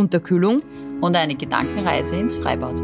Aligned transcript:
Unterkühlung 0.00 0.62
und 1.00 1.14
eine 1.14 1.36
Gedankenreise 1.36 2.16
ins 2.16 2.36
Freibad. 2.36 2.80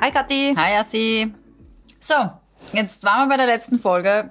Hi 0.00 0.10
Kathi. 0.10 0.54
Hi 0.56 0.76
Assi. 0.76 1.32
So, 1.98 2.14
jetzt 2.72 3.04
waren 3.04 3.28
wir 3.28 3.36
bei 3.36 3.36
der 3.36 3.46
letzten 3.46 3.78
Folge 3.78 4.30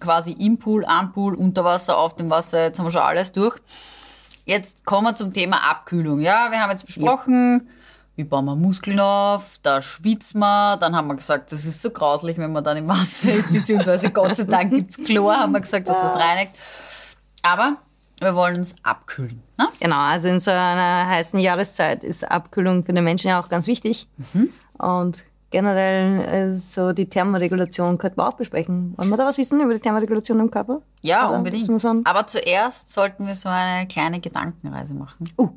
quasi 0.00 0.32
im 0.32 0.58
Pool, 0.58 0.84
am 0.84 1.12
Pool, 1.12 1.34
unter 1.34 1.64
Wasser, 1.64 1.96
auf 1.96 2.16
dem 2.16 2.30
Wasser. 2.30 2.64
Jetzt 2.64 2.78
haben 2.78 2.86
wir 2.86 2.90
schon 2.90 3.02
alles 3.02 3.32
durch. 3.32 3.56
Jetzt 4.44 4.84
kommen 4.84 5.06
wir 5.08 5.16
zum 5.16 5.32
Thema 5.32 5.68
Abkühlung. 5.70 6.20
Ja, 6.20 6.50
wir 6.50 6.60
haben 6.60 6.70
jetzt 6.70 6.86
besprochen, 6.86 7.68
wie 8.14 8.24
bauen 8.24 8.44
wir 8.44 8.56
Muskeln 8.56 9.00
auf, 9.00 9.56
da 9.62 9.82
schwitzen 9.82 10.40
wir. 10.40 10.76
Dann 10.76 10.94
haben 10.94 11.08
wir 11.08 11.16
gesagt, 11.16 11.52
das 11.52 11.64
ist 11.64 11.82
so 11.82 11.90
grauslich, 11.90 12.38
wenn 12.38 12.52
man 12.52 12.62
dann 12.62 12.76
im 12.76 12.88
Wasser 12.88 13.32
ist, 13.32 13.52
beziehungsweise 13.52 14.10
Gott 14.10 14.36
sei 14.36 14.44
Dank 14.44 14.72
gibt's 14.72 14.96
Chlor, 14.98 15.36
haben 15.36 15.52
wir 15.52 15.60
gesagt, 15.60 15.88
dass 15.88 16.00
das 16.00 16.16
reinigt. 16.16 16.52
Aber 17.42 17.76
wir 18.20 18.34
wollen 18.34 18.56
uns 18.56 18.74
abkühlen. 18.82 19.42
Ne? 19.58 19.68
Genau, 19.80 19.98
also 19.98 20.28
in 20.28 20.40
so 20.40 20.50
einer 20.50 21.06
heißen 21.08 21.38
Jahreszeit 21.38 22.04
ist 22.04 22.30
Abkühlung 22.30 22.84
für 22.84 22.92
den 22.92 23.04
Menschen 23.04 23.28
ja 23.28 23.40
auch 23.40 23.48
ganz 23.48 23.66
wichtig. 23.66 24.08
Und 24.78 25.22
generell 25.50 26.20
äh, 26.20 26.56
so 26.56 26.92
die 26.92 27.08
Thermoregulation 27.08 27.98
könnten 27.98 28.18
wir 28.18 28.28
auch 28.28 28.34
besprechen. 28.34 28.94
Wollen 28.96 29.08
wir 29.10 29.16
da 29.16 29.26
was 29.26 29.38
wissen 29.38 29.60
über 29.60 29.74
die 29.74 29.80
Thermoregulation 29.80 30.40
im 30.40 30.50
Körper? 30.50 30.82
Ja, 31.02 31.28
Oder 31.28 31.38
unbedingt. 31.38 31.68
Aber 32.06 32.26
zuerst 32.26 32.92
sollten 32.92 33.26
wir 33.26 33.34
so 33.34 33.48
eine 33.48 33.86
kleine 33.86 34.20
Gedankenreise 34.20 34.94
machen. 34.94 35.30
Uh. 35.38 35.50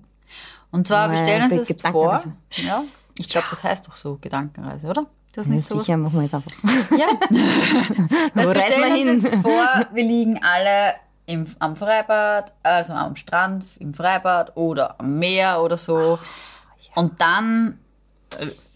Und 0.72 0.88
zwar, 0.88 1.09
wir 1.09 1.17
stellen 1.17 1.52
uns 1.52 1.67
jetzt 1.67 1.88
vor. 1.88 2.22
Ja, 2.52 2.83
ich 3.17 3.27
glaube, 3.30 3.47
das 3.49 3.64
heißt 3.64 3.88
doch 3.88 3.95
so, 3.95 4.17
Gedankenreise, 4.22 4.88
oder? 4.88 5.08
Das 5.33 5.45
ist 5.45 5.49
Ja, 5.49 5.55
nicht 5.55 5.67
so. 5.67 5.80
sicher, 5.80 5.97
machen 5.97 6.16
wir 6.16 6.23
jetzt 6.23 6.36
einfach. 6.36 6.52
Ja. 6.97 7.08
Das 8.36 8.53
wir 8.53 8.61
stellen 8.61 9.16
uns 9.16 9.23
jetzt 9.23 9.42
vor, 9.42 9.66
wir 9.94 10.03
liegen 10.03 10.39
alle 10.44 10.94
im, 11.25 11.45
am 11.59 11.75
Freibad, 11.75 12.52
also 12.64 12.94
am 12.94 13.16
Strand, 13.16 13.66
im 13.80 13.94
Freibad 13.94 14.55
oder 14.58 14.99
am 14.99 15.19
Meer 15.19 15.61
oder 15.61 15.77
so. 15.77 16.19
Und 16.95 17.21
dann 17.21 17.80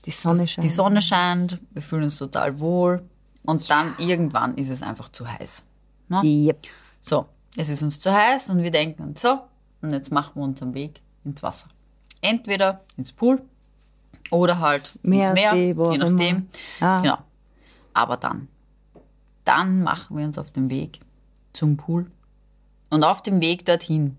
Die 0.06 0.12
Sonne 0.12 0.48
scheint. 0.48 0.64
die 0.64 0.70
Sonne 0.70 1.02
scheint, 1.02 1.60
wir 1.72 1.82
fühlen 1.82 2.04
uns 2.04 2.18
total 2.18 2.60
wohl. 2.60 3.04
Und 3.46 3.70
dann 3.70 3.96
irgendwann 3.98 4.58
ist 4.58 4.70
es 4.70 4.82
einfach 4.82 5.10
zu 5.10 5.28
heiß. 5.28 5.64
Ne? 6.10 6.22
Yep. 6.24 6.68
So, 7.02 7.26
es 7.58 7.70
ist 7.70 7.82
uns 7.84 8.00
zu 8.00 8.14
heiß 8.14 8.50
und 8.50 8.64
wir 8.64 8.72
denken 8.72 9.16
so, 9.18 9.40
und 9.82 9.92
jetzt 9.92 10.12
machen 10.12 10.32
wir 10.36 10.44
unseren 10.44 10.74
Weg 10.74 11.02
ins 11.24 11.44
Wasser. 11.44 11.68
Entweder 12.22 12.82
ins 12.98 13.12
Pool 13.12 13.42
oder 14.32 14.60
halt 14.60 14.92
Meer, 15.04 15.30
ins 15.30 15.34
Meer, 15.34 15.52
See, 15.52 15.68
je 15.68 15.98
nachdem. 15.98 16.48
Ah. 16.80 17.02
Genau. 17.02 17.18
Aber 17.94 18.18
dann, 18.18 18.48
dann 19.44 19.84
machen 19.84 20.18
wir 20.18 20.26
uns 20.26 20.38
auf 20.38 20.52
den 20.52 20.70
Weg 20.70 21.00
zum 21.52 21.78
Pool. 21.78 22.10
Und 22.90 23.04
auf 23.04 23.22
dem 23.22 23.42
Weg 23.42 23.66
dorthin 23.66 24.18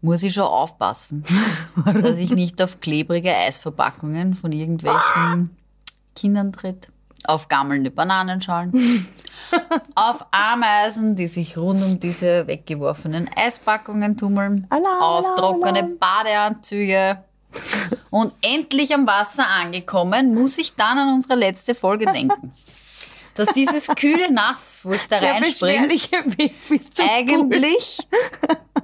muss 0.00 0.22
ich 0.22 0.34
schon 0.34 0.44
aufpassen, 0.44 1.24
dass 1.84 2.18
ich 2.18 2.30
nicht 2.30 2.62
auf 2.62 2.80
klebrige 2.80 3.34
Eisverpackungen 3.34 4.34
von 4.34 4.52
irgendwelchen 4.52 5.56
Kindern 6.14 6.52
tritt, 6.52 6.88
auf 7.24 7.48
gammelnde 7.48 7.90
Bananenschalen, 7.90 9.08
auf 9.94 10.24
Ameisen, 10.30 11.16
die 11.16 11.26
sich 11.26 11.56
rund 11.56 11.82
um 11.82 12.00
diese 12.00 12.46
weggeworfenen 12.46 13.28
Eispackungen 13.34 14.16
tummeln, 14.16 14.66
Alarm, 14.70 15.00
auf 15.02 15.34
trockene 15.36 15.80
Alarm. 15.80 15.98
Badeanzüge. 15.98 17.18
Und 18.10 18.34
endlich 18.42 18.94
am 18.94 19.06
Wasser 19.06 19.46
angekommen, 19.48 20.34
muss 20.34 20.58
ich 20.58 20.74
dann 20.74 20.98
an 20.98 21.14
unsere 21.14 21.34
letzte 21.34 21.74
Folge 21.74 22.04
denken. 22.06 22.52
Dass 23.38 23.54
dieses 23.54 23.86
kühle 23.86 24.32
Nass, 24.32 24.80
wo 24.82 24.90
ich 24.90 25.06
da 25.06 25.18
reinspringe, 25.18 25.86
Pool. 25.88 26.50
eigentlich 26.98 27.98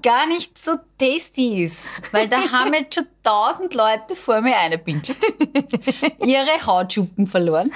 gar 0.01 0.27
nicht 0.27 0.63
so 0.63 0.77
tasty 0.97 1.65
ist. 1.65 1.89
Weil 2.13 2.29
da 2.29 2.53
haben 2.53 2.73
jetzt 2.73 2.95
schon 2.95 3.07
tausend 3.25 3.75
Leute 3.75 4.15
vor 4.15 4.41
mir 4.43 4.57
eingepinkelt. 4.57 5.19
Ihre 6.25 6.65
Hautschuppen 6.65 7.27
verloren. 7.27 7.73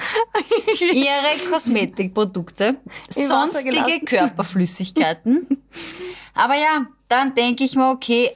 Ihre 0.79 1.51
Kosmetikprodukte. 1.51 2.77
Im 3.15 3.27
Sonstige 3.27 3.71
gelassen. 3.71 4.05
Körperflüssigkeiten. 4.05 5.63
Aber 6.33 6.55
ja, 6.55 6.85
dann 7.09 7.35
denke 7.35 7.65
ich 7.65 7.75
mir, 7.75 7.89
okay, 7.89 8.31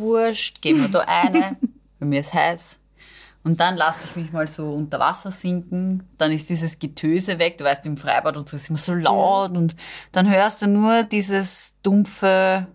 wurscht, 0.00 0.60
gehen 0.60 0.80
wir 0.80 0.88
da 0.88 1.00
eine. 1.00 1.56
Bei 2.00 2.06
mir 2.06 2.20
ist 2.20 2.34
heiß. 2.34 2.77
Und 3.48 3.60
dann 3.60 3.78
lasse 3.78 4.00
ich 4.04 4.14
mich 4.14 4.30
mal 4.30 4.46
so 4.46 4.70
unter 4.74 5.00
Wasser 5.00 5.30
sinken. 5.30 6.06
Dann 6.18 6.32
ist 6.32 6.50
dieses 6.50 6.78
Getöse 6.78 7.38
weg. 7.38 7.56
Du 7.56 7.64
weißt, 7.64 7.86
im 7.86 7.96
Freibad 7.96 8.36
und 8.36 8.46
so 8.46 8.56
ist 8.56 8.68
immer 8.68 8.78
so 8.78 8.92
laut. 8.92 9.56
Und 9.56 9.74
dann 10.12 10.28
hörst 10.28 10.60
du 10.60 10.66
nur 10.66 11.02
dieses 11.04 11.72
dumpfe 11.82 12.66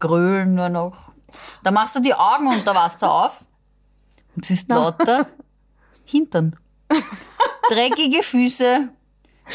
Grölen 0.00 0.56
nur 0.56 0.68
noch. 0.68 1.12
Dann 1.62 1.74
machst 1.74 1.94
du 1.94 2.00
die 2.00 2.12
Augen 2.12 2.48
unter 2.48 2.74
Wasser 2.74 3.08
auf. 3.08 3.44
Und 4.34 4.44
siehst 4.44 4.68
lauter 4.68 5.28
Hintern. 6.04 6.56
Dreckige 7.70 8.24
Füße, 8.24 8.88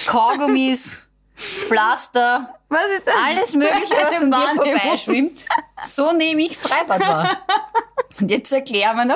Kaugummis, 0.08 1.06
Pflaster, 1.40 2.56
Was 2.68 2.86
ist 2.98 3.08
das? 3.08 3.14
alles 3.26 3.54
Mögliche, 3.54 3.94
was 3.94 4.16
an 4.18 4.32
dir 4.32 4.38
Wahrnehmung. 4.38 4.66
vorbeischwimmt. 4.80 5.46
So 5.88 6.12
nehme 6.12 6.42
ich 6.44 6.58
Freibad 6.58 7.00
wahr. 7.00 7.38
Und 8.20 8.30
jetzt 8.30 8.52
erklär 8.52 8.94
mir 8.94 9.06
noch, 9.06 9.16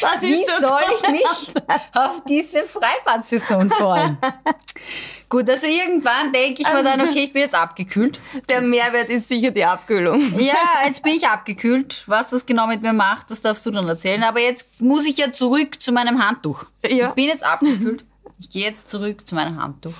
Was 0.00 0.22
wie 0.22 0.44
so 0.44 0.66
soll 0.66 0.82
ich 0.96 1.08
mich 1.10 1.54
auf 1.94 2.22
diese 2.28 2.64
Freibad-Saison 2.66 3.70
freuen? 3.70 4.18
Gut, 5.28 5.48
also 5.48 5.68
irgendwann 5.68 6.32
denke 6.32 6.62
ich 6.62 6.72
mir 6.72 6.82
dann, 6.82 7.00
okay, 7.02 7.24
ich 7.24 7.32
bin 7.32 7.42
jetzt 7.42 7.54
abgekühlt. 7.54 8.18
Der 8.48 8.60
Mehrwert 8.62 9.08
ist 9.10 9.28
sicher 9.28 9.52
die 9.52 9.64
Abkühlung. 9.64 10.36
Ja, 10.40 10.56
jetzt 10.84 11.04
bin 11.04 11.14
ich 11.14 11.28
abgekühlt. 11.28 12.02
Was 12.06 12.30
das 12.30 12.44
genau 12.44 12.66
mit 12.66 12.82
mir 12.82 12.92
macht, 12.92 13.30
das 13.30 13.40
darfst 13.40 13.64
du 13.64 13.70
dann 13.70 13.86
erzählen. 13.86 14.24
Aber 14.24 14.40
jetzt 14.40 14.80
muss 14.80 15.04
ich 15.06 15.18
ja 15.18 15.32
zurück 15.32 15.80
zu 15.80 15.92
meinem 15.92 16.26
Handtuch. 16.26 16.64
Ja. 16.84 17.10
Ich 17.10 17.14
bin 17.14 17.26
jetzt 17.26 17.44
abgekühlt. 17.44 18.04
Ich 18.40 18.50
gehe 18.50 18.64
jetzt 18.64 18.88
zurück 18.90 19.28
zu 19.28 19.36
meinem 19.36 19.62
Handtuch. 19.62 19.94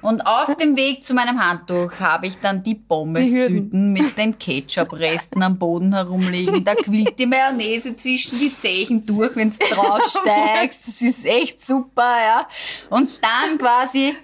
Und 0.00 0.26
auf 0.26 0.54
dem 0.56 0.76
Weg 0.76 1.04
zu 1.04 1.14
meinem 1.14 1.44
Handtuch 1.44 1.98
habe 1.98 2.28
ich 2.28 2.38
dann 2.38 2.62
die 2.62 2.76
Pommes-Tüten 2.76 3.92
mit 3.92 4.16
den 4.16 4.38
Ketchup-Resten 4.38 5.42
am 5.42 5.58
Boden 5.58 5.92
herumliegen. 5.92 6.64
Da 6.64 6.74
quillt 6.74 7.18
die 7.18 7.26
Mayonnaise 7.26 7.96
zwischen 7.96 8.38
die 8.38 8.56
Zehen 8.56 9.04
durch, 9.04 9.34
wenn 9.34 9.50
du 9.50 9.56
draufsteigst. 9.58 10.86
Das 10.86 11.02
ist 11.02 11.24
echt 11.24 11.64
super, 11.64 12.16
ja. 12.24 12.48
Und 12.90 13.18
dann 13.22 13.58
quasi 13.58 14.14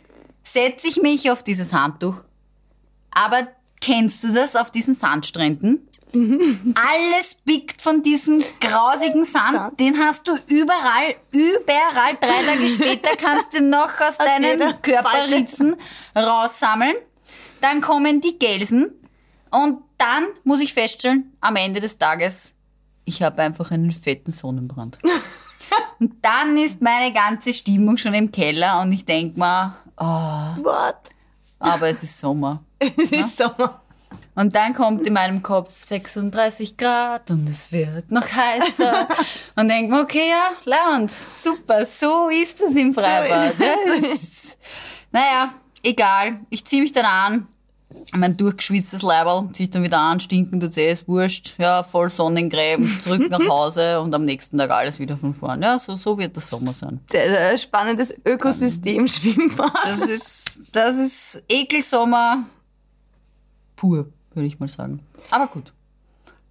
setze 0.44 0.88
ich 0.88 1.02
mich 1.02 1.30
auf 1.30 1.42
dieses 1.42 1.72
Handtuch. 1.72 2.16
Aber 3.10 3.48
kennst 3.80 4.22
du 4.24 4.32
das 4.32 4.56
auf 4.56 4.70
diesen 4.70 4.94
Sandstränden? 4.94 5.88
Alles 6.14 7.34
biegt 7.44 7.82
von 7.82 8.02
diesem 8.02 8.42
grausigen 8.60 9.24
Sand. 9.24 9.56
Sand. 9.56 9.80
Den 9.80 9.98
hast 9.98 10.26
du 10.28 10.34
überall, 10.48 11.16
überall. 11.32 12.16
Drei 12.20 12.42
Tage 12.44 12.68
später 12.68 13.16
kannst 13.20 13.54
du 13.54 13.60
noch 13.60 14.00
aus 14.00 14.18
deinen 14.18 14.58
jeder 14.58 14.72
Körperritzen 14.74 15.76
raussammeln. 16.16 16.96
Dann 17.60 17.80
kommen 17.80 18.20
die 18.20 18.38
Gelsen. 18.38 18.92
Und 19.50 19.82
dann 19.98 20.26
muss 20.42 20.60
ich 20.60 20.74
feststellen, 20.74 21.32
am 21.40 21.56
Ende 21.56 21.80
des 21.80 21.96
Tages, 21.98 22.52
ich 23.04 23.22
habe 23.22 23.42
einfach 23.42 23.70
einen 23.70 23.92
fetten 23.92 24.30
Sonnenbrand. 24.30 24.98
und 26.00 26.14
dann 26.22 26.56
ist 26.56 26.80
meine 26.80 27.12
ganze 27.12 27.52
Stimmung 27.52 27.96
schon 27.96 28.14
im 28.14 28.32
Keller 28.32 28.80
und 28.80 28.92
ich 28.92 29.04
denk 29.04 29.36
mir, 29.36 29.76
oh, 29.96 30.62
What? 30.64 30.96
aber 31.58 31.88
es 31.88 32.02
ist 32.02 32.18
Sommer. 32.18 32.62
Es 32.78 33.12
ist 33.12 33.36
Sommer. 33.36 33.83
Und 34.34 34.54
dann 34.54 34.74
kommt 34.74 35.06
in 35.06 35.12
meinem 35.12 35.42
Kopf 35.42 35.84
36 35.84 36.76
Grad 36.76 37.30
und 37.30 37.48
es 37.48 37.70
wird 37.70 38.10
noch 38.10 38.26
heißer. 38.26 39.08
und 39.56 39.68
denke 39.68 39.94
mir, 39.94 40.02
okay, 40.02 40.28
ja, 40.28 40.50
Leand, 40.64 41.10
super, 41.12 41.86
so 41.86 42.28
ist 42.28 42.60
es 42.60 42.74
im 42.74 42.92
Freibad. 42.92 43.54
So 43.58 44.08
ist 44.08 44.58
naja, 45.14 45.54
egal. 45.84 46.40
Ich 46.50 46.64
ziehe 46.64 46.82
mich 46.82 46.90
dann 46.90 47.04
an. 47.04 47.46
Mein 48.12 48.36
durchgeschwitztes 48.36 49.02
Leiberl 49.02 49.48
ziehe 49.52 49.66
ich 49.66 49.70
dann 49.70 49.84
wieder 49.84 50.00
an, 50.00 50.18
stinken 50.18 50.58
tut's 50.58 50.76
eh, 50.76 50.90
ist 50.90 51.06
wurscht. 51.06 51.54
Ja, 51.58 51.84
voll 51.84 52.10
Sonnengräben, 52.10 52.98
zurück 53.00 53.22
nach 53.30 53.48
Hause 53.48 54.00
und 54.00 54.12
am 54.12 54.24
nächsten 54.24 54.58
Tag 54.58 54.70
alles 54.70 54.98
wieder 54.98 55.16
von 55.16 55.32
vorn. 55.32 55.62
Ja, 55.62 55.78
so, 55.78 55.94
so 55.94 56.18
wird 56.18 56.34
der 56.34 56.42
Sommer 56.42 56.72
sein. 56.72 56.98
Äh, 57.12 57.56
spannendes 57.56 58.12
Ökosystem 58.26 59.06
Schwimmbad. 59.06 59.70
Das 59.84 60.00
ist, 60.00 60.50
das 60.72 60.98
ist 60.98 61.42
Ekelsommer 61.48 62.44
pur, 63.76 64.08
würde 64.36 64.46
ich 64.46 64.58
mal 64.60 64.68
sagen. 64.68 65.00
Aber 65.30 65.46
gut. 65.46 65.72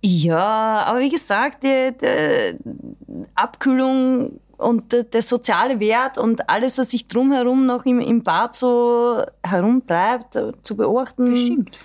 Ja, 0.01 0.83
aber 0.85 0.99
wie 0.99 1.09
gesagt, 1.09 1.63
die, 1.63 1.91
die 1.99 3.25
Abkühlung 3.35 4.39
und 4.57 4.91
der, 4.91 5.03
der 5.03 5.21
soziale 5.21 5.79
Wert 5.79 6.17
und 6.17 6.49
alles, 6.49 6.77
was 6.77 6.89
sich 6.91 7.07
drumherum 7.07 7.65
noch 7.65 7.85
im, 7.85 7.99
im 7.99 8.21
Bad 8.21 8.55
so 8.55 9.23
herumtreibt, 9.45 10.35
äh, 10.35 10.51
zu 10.61 10.75
beobachten. 10.75 11.25
Bestimmt. 11.25 11.77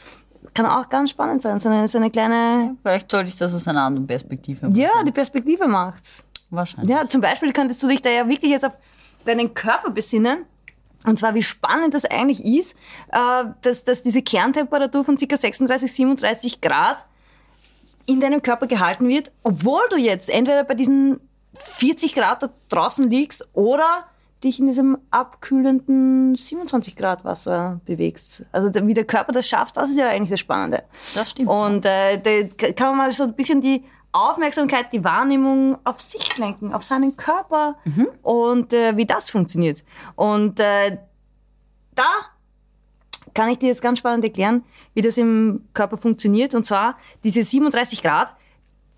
Kann 0.54 0.66
auch 0.66 0.88
ganz 0.88 1.10
spannend 1.10 1.42
sein. 1.42 1.60
So 1.60 1.68
eine, 1.68 1.86
so 1.86 1.98
eine 1.98 2.10
kleine, 2.10 2.76
Vielleicht 2.82 3.10
sollte 3.10 3.28
ich 3.28 3.36
das 3.36 3.54
aus 3.54 3.68
einer 3.68 3.82
anderen 3.82 4.06
Perspektive 4.06 4.66
machen. 4.66 4.78
ja, 4.80 5.02
die 5.04 5.12
Perspektive 5.12 5.68
macht's. 5.68 6.24
Wahrscheinlich. 6.50 6.90
Ja, 6.90 7.08
zum 7.08 7.20
Beispiel 7.20 7.52
könntest 7.52 7.82
du 7.82 7.88
dich 7.88 8.02
da 8.02 8.10
ja 8.10 8.28
wirklich 8.28 8.50
jetzt 8.50 8.64
auf 8.64 8.76
deinen 9.24 9.52
Körper 9.54 9.90
besinnen. 9.90 10.44
Und 11.08 11.18
zwar, 11.18 11.34
wie 11.34 11.42
spannend 11.42 11.94
das 11.94 12.04
eigentlich 12.04 12.44
ist, 12.44 12.76
äh, 13.12 13.44
dass, 13.62 13.84
dass 13.84 14.02
diese 14.02 14.22
Kerntemperatur 14.22 15.04
von 15.04 15.16
ca. 15.16 15.36
36, 15.36 15.92
37 15.92 16.60
Grad 16.60 17.04
in 18.04 18.20
deinem 18.20 18.42
Körper 18.42 18.66
gehalten 18.66 19.08
wird, 19.08 19.30
obwohl 19.42 19.80
du 19.90 19.96
jetzt 19.96 20.28
entweder 20.28 20.64
bei 20.64 20.74
diesen 20.74 21.20
40 21.54 22.14
Grad 22.14 22.42
da 22.42 22.50
draußen 22.68 23.08
liegst 23.08 23.48
oder 23.54 24.04
dich 24.44 24.60
in 24.60 24.66
diesem 24.66 24.98
abkühlenden 25.10 26.36
27 26.36 26.94
Grad 26.94 27.24
Wasser 27.24 27.80
bewegst. 27.86 28.44
Also 28.52 28.70
wie 28.86 28.94
der 28.94 29.04
Körper 29.04 29.32
das 29.32 29.48
schafft, 29.48 29.76
das 29.76 29.90
ist 29.90 29.98
ja 29.98 30.08
eigentlich 30.08 30.30
das 30.30 30.40
Spannende. 30.40 30.84
Das 31.14 31.30
stimmt. 31.30 31.48
Und 31.48 31.84
äh, 31.86 32.18
da 32.18 32.72
kann 32.72 32.96
man 32.96 32.98
mal 32.98 33.12
so 33.12 33.24
ein 33.24 33.34
bisschen 33.34 33.60
die 33.60 33.82
Aufmerksamkeit, 34.18 34.92
die 34.92 35.02
Wahrnehmung 35.04 35.78
auf 35.84 36.00
sich 36.00 36.36
lenken, 36.38 36.72
auf 36.72 36.82
seinen 36.82 37.16
Körper 37.16 37.76
und 38.22 38.72
äh, 38.72 38.96
wie 38.96 39.06
das 39.06 39.30
funktioniert. 39.30 39.84
Und 40.16 40.60
äh, 40.60 40.98
da 41.94 42.08
kann 43.34 43.50
ich 43.50 43.58
dir 43.58 43.68
jetzt 43.68 43.82
ganz 43.82 43.98
spannend 43.98 44.24
erklären, 44.24 44.64
wie 44.94 45.00
das 45.00 45.16
im 45.18 45.68
Körper 45.72 45.96
funktioniert. 45.96 46.54
Und 46.54 46.66
zwar 46.66 46.96
diese 47.22 47.44
37 47.44 48.02
Grad, 48.02 48.34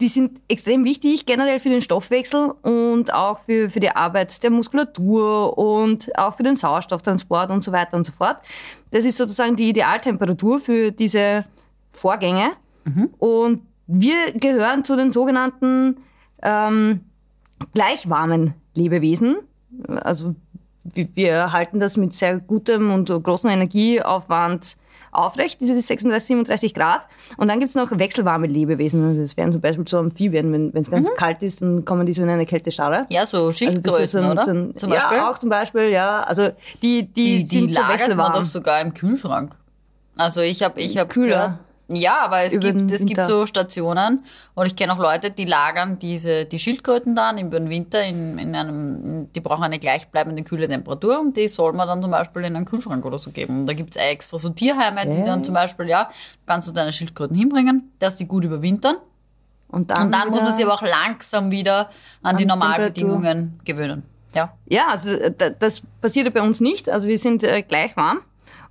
die 0.00 0.08
sind 0.08 0.40
extrem 0.49 0.84
wichtig 0.84 1.26
generell 1.26 1.61
für 1.61 1.69
den 1.69 1.82
Stoffwechsel 1.82 2.52
und 2.62 3.12
auch 3.12 3.40
für, 3.40 3.69
für 3.69 3.81
die 3.81 3.90
Arbeit 3.90 4.43
der 4.43 4.50
Muskulatur 4.50 5.58
und 5.58 6.16
auch 6.19 6.37
für 6.37 6.43
den 6.43 6.56
Sauerstofftransport 6.56 7.50
und 7.50 7.62
so 7.62 7.70
weiter 7.73 7.96
und 7.96 8.06
so 8.06 8.12
fort. 8.12 8.38
Das 8.90 9.05
ist 9.05 9.19
sozusagen 9.19 9.56
die 9.56 9.69
Idealtemperatur 9.69 10.61
für 10.61 10.90
diese 10.90 11.44
Vorgänge. 11.93 12.52
Und 13.19 13.62
wir 13.92 14.32
gehören 14.34 14.84
zu 14.84 14.96
den 14.96 15.12
sogenannten 15.12 15.96
ähm, 16.42 17.00
gleichwarmen 17.75 18.54
Lebewesen. 18.75 19.37
Also 20.02 20.34
wir, 20.94 21.52
halten 21.52 21.78
das 21.78 21.96
mit 21.96 22.14
sehr 22.14 22.38
gutem 22.38 22.90
und 22.92 23.08
großem 23.10 23.50
Energieaufwand 23.50 24.76
aufrecht, 25.12 25.60
diese 25.60 25.78
36, 25.81 26.26
37 26.28 26.72
Grad. 26.75 27.06
Und 27.37 27.48
dann 27.48 27.58
gibt's 27.60 27.75
noch 27.75 27.90
wechselwarme 27.98 28.46
Lebewesen. 28.46 29.04
Also 29.08 29.22
Das 29.22 29.37
wären 29.37 29.50
zum 29.52 29.60
Beispiel 29.60 29.87
so 29.87 29.98
Amphibien. 29.98 30.52
Wenn 30.72 30.82
es 30.82 30.90
ganz 30.90 31.12
kalt 31.16 31.42
ist, 31.42 31.62
dann 31.62 31.84
kommen 31.84 32.06
die 32.06 32.12
so 32.12 32.22
in 32.22 32.28
eine 32.28 32.46
Kältestarre. 32.46 33.06
ja, 33.10 33.26
so 33.26 33.37
Also 33.38 33.52
Schildkröten, 33.52 33.82
das 33.92 33.98
ist 34.00 34.12
so 34.12 34.19
ein- 34.19 34.31
oder? 34.31 34.46
ein- 34.46 34.75
Zum 34.76 34.90
Beispiel. 34.90 35.16
Ja, 35.19 35.31
auch 35.31 35.38
zum 35.38 35.48
Beispiel, 35.50 35.88
ja. 35.90 36.20
Also 36.22 36.48
die, 36.82 37.02
die, 37.02 37.08
die, 37.12 37.38
die 37.38 37.44
sind 37.46 37.75
so 37.75 37.81
lagert 37.81 37.88
man 37.88 37.98
wechselwarm. 38.00 38.32
doch 38.34 38.44
sogar 38.44 38.81
im 38.81 38.94
Kühlschrank. 38.94 39.52
Also 40.16 40.40
ich 40.42 40.62
habe 40.62 40.81
ich 40.81 40.96
hab 40.96 41.08
Kühler. 41.10 41.28
gehört, 41.28 41.58
ja, 41.92 42.19
aber 42.20 42.42
es 42.44 42.58
gibt 42.58 42.90
es 42.92 43.04
gibt 43.04 43.20
so 43.26 43.46
Stationen 43.46 44.25
und 44.54 44.66
ich 44.66 44.76
kenne 44.76 44.92
auch 44.92 44.98
Leute, 44.98 45.31
die 45.31 45.44
lagern 45.44 45.98
diese 45.98 46.44
die 46.44 46.58
Schildkröten 46.58 47.14
dann 47.16 47.38
über 47.38 47.58
den 47.58 47.69
Winter 47.69 48.02
in, 48.04 48.38
in 48.38 48.54
einem, 48.54 49.32
die 49.32 49.40
brauchen 49.40 49.64
eine 49.64 49.78
gleichbleibende 49.78 50.42
kühle 50.44 50.69
Temperatur 50.69 51.19
und 51.20 51.37
die 51.37 51.48
soll 51.48 51.72
man 51.72 51.88
dann 51.88 52.00
zum 52.02 52.10
Beispiel 52.10 52.42
in 52.44 52.56
einen 52.56 52.64
Kühlschrank 52.64 53.04
oder 53.04 53.19
so 53.19 53.31
geben. 53.31 53.60
Und 53.60 53.66
da 53.66 53.72
gibt's 53.72 53.96
extra 53.96 54.38
so 54.38 54.50
Tierheime, 54.50 55.06
die 55.08 55.19
Ja. 55.19 55.25
dann 55.25 55.44
zum 55.44 55.54
Beispiel, 55.54 55.88
ja, 55.88 56.10
kannst 56.46 56.69
du 56.69 56.72
deine 56.72 56.92
Schildkröten 56.92 57.37
hinbringen, 57.37 57.90
dass 57.98 58.16
die 58.16 58.26
gut 58.26 58.44
überwintern. 58.44 58.96
Und 59.69 59.90
dann, 59.90 60.06
Und 60.06 60.14
dann 60.14 60.31
muss 60.31 60.42
man 60.42 60.52
sie 60.52 60.64
aber 60.64 60.75
auch 60.75 60.82
langsam 60.82 61.50
wieder 61.50 61.90
an, 62.22 62.37
die 62.37 62.42
An 62.44 62.48
Normalbedingungen 62.48 63.60
gewöhnen. 63.64 64.02
Ja. 64.34 64.52
Ja, 64.66 64.88
also 64.90 65.10
äh, 65.10 65.32
da- 65.37 65.50
das 65.50 65.82
passiert 66.00 66.26
ja 66.26 66.32
bei 66.32 66.42
uns 66.42 66.60
nicht. 66.60 66.88
Also 66.88 67.06
wir 67.08 67.19
sind 67.19 67.42
äh, 67.42 67.62
gleich 67.62 67.96
warm. 67.96 68.19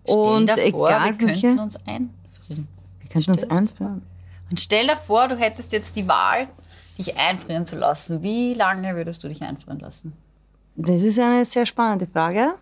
Und 0.04 0.50
Stell 0.52 0.66
dir 0.66 0.72
vor, 0.72 0.90
egal 0.90 1.20
wir 1.20 1.28
welche, 1.28 1.42
könnten 1.48 1.60
uns 1.60 1.76
einfrieren. 1.86 2.68
Wir 3.10 3.14
könnten 3.14 3.32
uns 3.32 3.50
einfrieren. 3.50 4.02
Und 4.50 4.60
stell 4.60 4.88
dir 4.88 4.96
vor, 4.96 5.28
du 5.28 5.36
hättest 5.36 5.72
jetzt 5.72 5.96
die 5.96 6.08
Wahl, 6.08 6.48
dich 6.98 7.18
einfrieren 7.18 7.66
zu 7.66 7.76
lassen. 7.76 8.24
Wie 8.24 8.54
lange 8.54 8.96
würdest 8.96 9.24
du 9.24 9.28
dich 9.28 9.42
einfrieren 9.42 9.80
lassen? 9.80 10.14
Das 10.76 11.02
ist 11.02 11.20
eine 11.20 11.46
sehr 11.46 11.66
spannende 11.66 12.08
Frage. 12.08 12.56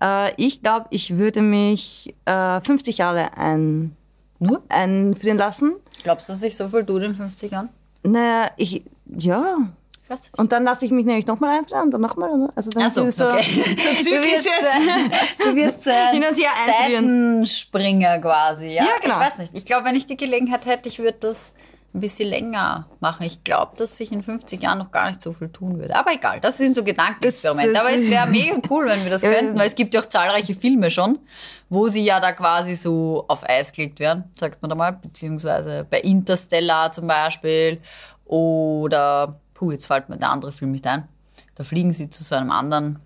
Äh, 0.00 0.32
ich 0.36 0.62
glaube, 0.62 0.86
ich 0.90 1.16
würde 1.16 1.42
mich 1.42 2.14
äh, 2.24 2.60
50 2.60 2.98
Jahre 2.98 3.36
ein, 3.36 3.96
Nur? 4.38 4.62
einfrieren 4.68 5.38
lassen. 5.38 5.72
Glaubst 6.02 6.28
du, 6.28 6.32
dass 6.32 6.40
sich 6.40 6.56
so 6.56 6.68
viel 6.68 6.84
tut 6.84 7.02
in 7.02 7.14
50 7.14 7.52
Jahren? 7.52 7.68
Naja, 8.02 8.50
ich, 8.56 8.84
ja. 9.06 9.56
Ich 10.04 10.10
nicht. 10.10 10.38
Und 10.38 10.52
dann 10.52 10.64
lasse 10.64 10.84
ich 10.84 10.90
mich 10.90 11.06
nämlich 11.06 11.26
nochmal 11.26 11.58
einfrieren 11.58 11.84
und 11.84 11.90
dann 11.92 12.00
nochmal. 12.00 12.50
Also 12.54 12.70
dann 12.70 12.90
so, 12.90 13.10
so, 13.10 13.30
okay. 13.30 13.42
so 13.44 13.62
Du 13.62 13.74
wirst, 13.74 14.04
zyklisches. 14.04 14.46
äh, 14.46 15.44
du 15.44 15.56
wirst 15.56 15.88
ein 15.88 16.12
Hin 16.12 16.24
und 16.28 16.38
her 16.38 16.50
einfrieren. 16.66 17.04
Zeitenspringer 17.46 18.18
quasi. 18.18 18.66
Ja? 18.68 18.84
Ja, 18.84 18.90
genau. 19.02 19.14
Ich 19.14 19.26
weiß 19.26 19.38
nicht. 19.38 19.52
Ich 19.56 19.64
glaube, 19.66 19.86
wenn 19.86 19.96
ich 19.96 20.06
die 20.06 20.16
Gelegenheit 20.16 20.66
hätte, 20.66 20.88
ich 20.88 20.98
würde 20.98 21.16
das 21.20 21.52
ein 21.94 22.00
bisschen 22.00 22.28
länger 22.28 22.88
machen. 22.98 23.22
Ich 23.24 23.44
glaube, 23.44 23.76
dass 23.76 23.96
sich 23.96 24.10
in 24.10 24.20
50 24.22 24.60
Jahren 24.60 24.78
noch 24.78 24.90
gar 24.90 25.06
nicht 25.06 25.20
so 25.20 25.32
viel 25.32 25.48
tun 25.48 25.78
würde. 25.78 25.94
Aber 25.94 26.12
egal, 26.12 26.40
das 26.40 26.58
sind 26.58 26.74
so 26.74 26.82
Gedankenexperimente. 26.82 27.78
Aber 27.80 27.92
es 27.92 28.10
wäre 28.10 28.26
mega 28.26 28.56
cool, 28.70 28.86
wenn 28.86 29.04
wir 29.04 29.10
das 29.10 29.22
könnten, 29.22 29.56
weil 29.56 29.68
es 29.68 29.76
gibt 29.76 29.94
ja 29.94 30.00
auch 30.00 30.06
zahlreiche 30.06 30.54
Filme 30.54 30.90
schon, 30.90 31.20
wo 31.68 31.86
sie 31.86 32.04
ja 32.04 32.18
da 32.18 32.32
quasi 32.32 32.74
so 32.74 33.24
auf 33.28 33.48
Eis 33.48 33.70
gelegt 33.70 34.00
werden, 34.00 34.24
sagt 34.38 34.60
man 34.60 34.70
da 34.70 34.74
mal, 34.74 34.90
beziehungsweise 34.92 35.86
bei 35.88 36.00
Interstellar 36.00 36.90
zum 36.90 37.06
Beispiel 37.06 37.80
oder, 38.24 39.38
puh, 39.54 39.70
jetzt 39.72 39.86
fällt 39.86 40.08
mir 40.08 40.18
der 40.18 40.30
andere 40.30 40.52
Film 40.52 40.72
nicht 40.72 40.86
ein. 40.86 41.08
Da 41.54 41.64
fliegen 41.64 41.92
sie 41.92 42.10
zu 42.10 42.22
so 42.22 42.34
einem 42.34 42.50
anderen 42.50 42.98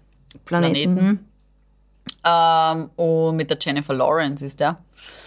Planeten. 0.45 0.95
Planeten. 0.95 1.29
Ähm, 2.25 2.91
und 2.97 3.37
mit 3.37 3.51
der 3.51 3.59
Jennifer 3.61 3.95
Lawrence 3.95 4.45
ist 4.45 4.61
der. 4.61 4.79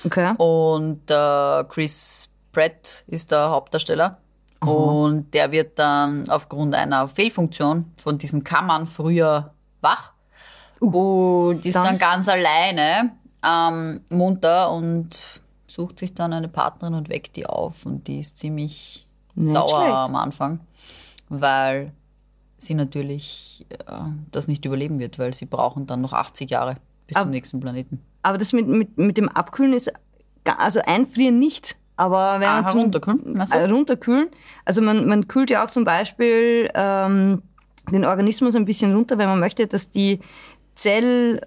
Okay. 0.03 0.33
Und 0.37 1.09
äh, 1.09 1.63
Chris 1.69 2.29
Pratt 2.51 3.03
ist 3.07 3.31
der 3.31 3.49
Hauptdarsteller. 3.49 4.17
Und 4.59 5.33
der 5.33 5.51
wird 5.51 5.79
dann 5.79 6.29
aufgrund 6.29 6.75
einer 6.75 7.07
Fehlfunktion 7.07 7.91
von 7.97 8.19
diesen 8.19 8.43
Kammern 8.43 8.85
früher 8.85 9.55
wach. 9.81 10.13
und 10.79 11.65
ist 11.65 11.75
dann? 11.75 11.83
dann 11.83 11.97
ganz 11.97 12.27
alleine 12.27 13.11
ähm, 13.43 14.01
munter 14.09 14.71
und 14.71 15.19
sucht 15.65 15.97
sich 15.97 16.13
dann 16.13 16.31
eine 16.31 16.47
Partnerin 16.47 16.93
und 16.93 17.09
weckt 17.09 17.37
die 17.37 17.47
auf. 17.47 17.87
Und 17.87 18.07
die 18.07 18.19
ist 18.19 18.37
ziemlich 18.37 19.07
Nicht 19.33 19.49
sauer 19.49 19.81
schlecht. 19.81 19.95
am 19.95 20.15
Anfang, 20.15 20.59
weil 21.39 21.91
sie 22.57 22.73
natürlich 22.75 23.65
äh, 23.69 23.75
das 24.31 24.47
nicht 24.47 24.65
überleben 24.65 24.99
wird, 24.99 25.17
weil 25.17 25.33
sie 25.33 25.45
brauchen 25.45 25.87
dann 25.87 26.01
noch 26.01 26.13
80 26.13 26.49
Jahre 26.49 26.75
bis 27.07 27.15
Aber- 27.15 27.23
zum 27.25 27.31
nächsten 27.31 27.59
Planeten. 27.59 27.99
Aber 28.23 28.37
das 28.37 28.53
mit, 28.53 28.67
mit, 28.67 28.97
mit 28.99 29.17
dem 29.17 29.29
Abkühlen 29.29 29.73
ist, 29.73 29.91
also 30.43 30.79
einfrieren 30.85 31.39
nicht. 31.39 31.75
Aber 31.95 32.39
wenn 32.39 32.47
Ah, 32.47 32.61
man 32.61 32.71
zum, 32.71 32.91
du? 32.91 32.99
äh, 32.99 33.63
runterkühlen, 33.63 34.29
also 34.65 34.81
man, 34.81 35.07
man 35.07 35.27
kühlt 35.27 35.49
ja 35.49 35.63
auch 35.65 35.71
zum 35.71 35.83
Beispiel 35.83 36.69
ähm, 36.75 37.41
den 37.91 38.05
Organismus 38.05 38.55
ein 38.55 38.65
bisschen 38.65 38.95
runter, 38.95 39.17
wenn 39.17 39.27
man 39.29 39.39
möchte, 39.39 39.65
dass 39.67 39.89
die 39.89 40.19
Zell, 40.75 41.41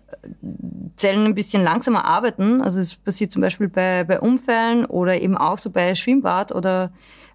Zellen 0.97 1.25
ein 1.26 1.35
bisschen 1.35 1.62
langsamer 1.64 2.04
arbeiten. 2.04 2.61
Also 2.61 2.78
das 2.78 2.94
passiert 2.97 3.32
zum 3.32 3.42
Beispiel 3.42 3.68
bei, 3.68 4.04
bei 4.04 4.20
Unfällen 4.20 4.85
oder 4.87 5.20
eben 5.20 5.37
auch 5.37 5.58
so 5.58 5.70
bei 5.70 5.94
Schwimmbad 5.94 6.52
oder 6.52 6.92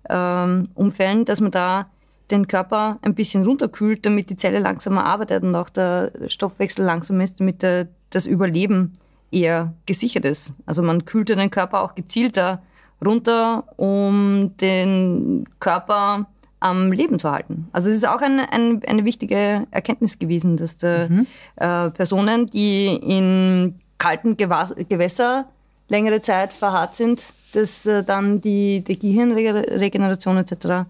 ähm, 0.09 0.69
Unfällen, 0.75 1.25
dass 1.25 1.41
man 1.41 1.51
da 1.51 1.89
den 2.31 2.47
Körper 2.47 2.99
ein 3.01 3.15
bisschen 3.15 3.43
runterkühlt, 3.43 4.05
damit 4.05 4.29
die 4.29 4.37
Zelle 4.37 4.59
langsamer 4.59 5.05
arbeitet 5.05 5.43
und 5.43 5.55
auch 5.55 5.69
der 5.69 6.11
Stoffwechsel 6.27 6.85
langsam 6.85 7.19
ist, 7.21 7.39
damit 7.39 7.61
der, 7.61 7.87
das 8.09 8.25
Überleben 8.25 8.97
eher 9.31 9.73
gesichert 9.85 10.25
ist. 10.25 10.53
Also 10.65 10.81
man 10.81 11.05
kühlt 11.05 11.29
ja 11.29 11.35
den 11.35 11.51
Körper 11.51 11.83
auch 11.83 11.95
gezielter 11.95 12.61
runter, 13.03 13.65
um 13.77 14.53
den 14.57 15.45
Körper 15.59 16.27
am 16.59 16.91
Leben 16.91 17.19
zu 17.19 17.31
halten. 17.31 17.69
Also 17.71 17.89
es 17.89 17.95
ist 17.95 18.07
auch 18.07 18.21
ein, 18.21 18.39
ein, 18.39 18.81
eine 18.85 19.05
wichtige 19.05 19.65
Erkenntnis 19.71 20.19
gewesen, 20.19 20.57
dass 20.57 20.77
der, 20.77 21.09
äh, 21.55 21.89
Personen, 21.89 22.47
die 22.47 22.87
in 22.87 23.75
kalten 23.97 24.35
Gewas 24.35 24.75
Gewässer 24.89 25.45
längere 25.87 26.21
Zeit 26.21 26.53
verharrt 26.53 26.95
sind, 26.95 27.33
dass 27.53 27.85
äh, 27.85 28.03
dann 28.03 28.41
die, 28.41 28.83
die 28.83 28.99
Gehirnregeneration 28.99 30.37
etc. 30.37 30.85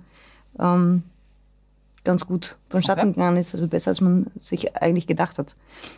Ähm, 0.60 1.03
ganz 2.09 2.25
gut 2.25 2.55
vonstatten 2.71 3.13
gegangen 3.13 3.37
ist, 3.37 3.53
also 3.53 3.67
besser 3.67 3.89
als 3.91 4.01
man 4.01 4.25
sich 4.39 4.75
eigentlich 4.75 5.05
gedacht 5.05 5.37
hat. 5.37 5.55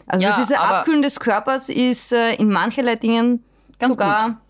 Also 0.08 0.24
Ja, 0.26 0.32
das 0.38 0.50
ist 0.50 0.58
aber- 0.60 0.80
Abkühlen 0.80 1.02
des 1.02 1.22
Körpers 1.22 1.70
ist 1.70 2.12
äh, 2.12 2.34
in 2.34 2.52
mancherlei 2.52 2.98
Dingen 2.98 3.46
Ganz 3.80 3.94
sogar 3.94 4.42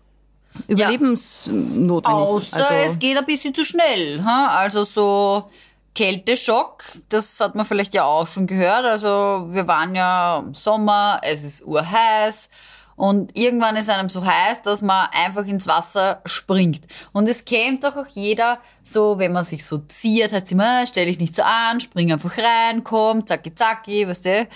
überlebensnotwendig. 0.66 2.04
Außer 2.06 2.56
also, 2.56 2.74
es 2.90 2.98
geht 2.98 3.16
ein 3.16 3.26
bisschen 3.26 3.54
zu 3.54 3.64
schnell. 3.64 4.24
Ha? 4.24 4.48
Also 4.56 4.82
so 4.82 5.50
Kälteschock, 5.94 6.82
das 7.08 7.38
hat 7.38 7.54
man 7.54 7.64
vielleicht 7.64 7.94
ja 7.94 8.04
auch 8.04 8.26
schon 8.26 8.48
gehört. 8.48 8.84
Also 8.84 9.46
wir 9.50 9.68
waren 9.68 9.94
ja 9.94 10.38
im 10.40 10.54
Sommer, 10.54 11.20
es 11.22 11.44
ist 11.44 11.64
urheiß 11.64 12.50
Und 12.96 13.36
irgendwann 13.38 13.76
ist 13.76 13.88
einem 13.90 14.08
so 14.08 14.24
heiß, 14.24 14.62
dass 14.62 14.82
man 14.82 15.08
einfach 15.12 15.44
ins 15.46 15.66
Wasser 15.66 16.20
springt. 16.26 16.86
Und 17.12 17.28
es 17.28 17.44
kennt 17.44 17.84
doch 17.84 17.96
auch 17.96 18.06
jeder, 18.06 18.58
so 18.84 19.18
wenn 19.18 19.32
man 19.32 19.44
sich 19.44 19.64
so 19.66 19.78
ziert, 19.78 20.32
hat 20.32 20.46
sie 20.48 20.54
immer, 20.54 20.86
stell 20.86 21.06
dich 21.06 21.18
nicht 21.18 21.34
so 21.34 21.42
an, 21.42 21.80
spring 21.80 22.12
einfach 22.12 22.36
rein, 22.38 22.84
komm, 22.84 23.26
zacki 23.26 23.54
zacki, 23.54 24.06
weißt 24.06 24.26
du. 24.26 24.48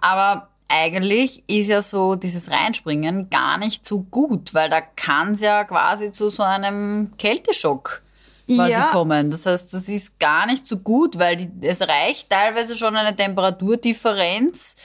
Aber 0.00 0.48
eigentlich 0.68 1.42
ist 1.48 1.68
ja 1.68 1.80
so 1.80 2.14
dieses 2.14 2.50
Reinspringen 2.50 3.30
gar 3.30 3.56
nicht 3.56 3.86
so 3.86 4.00
gut, 4.00 4.52
weil 4.52 4.68
da 4.68 4.80
kann 4.82 5.32
es 5.32 5.40
ja 5.40 5.64
quasi 5.64 6.12
zu 6.12 6.28
so 6.28 6.42
einem 6.42 7.12
Kälteschock 7.16 8.02
quasi 8.46 8.72
Ja. 8.72 8.88
kommen. 8.88 9.30
Das 9.30 9.46
heißt, 9.46 9.72
das 9.72 9.88
ist 9.88 10.18
gar 10.20 10.44
nicht 10.46 10.66
so 10.66 10.76
gut, 10.76 11.18
weil 11.18 11.36
die, 11.38 11.66
es 11.66 11.80
reicht 11.80 12.28
teilweise 12.30 12.76
schon 12.76 12.96
eine 12.96 13.16
Temperaturdifferenz 13.16 14.76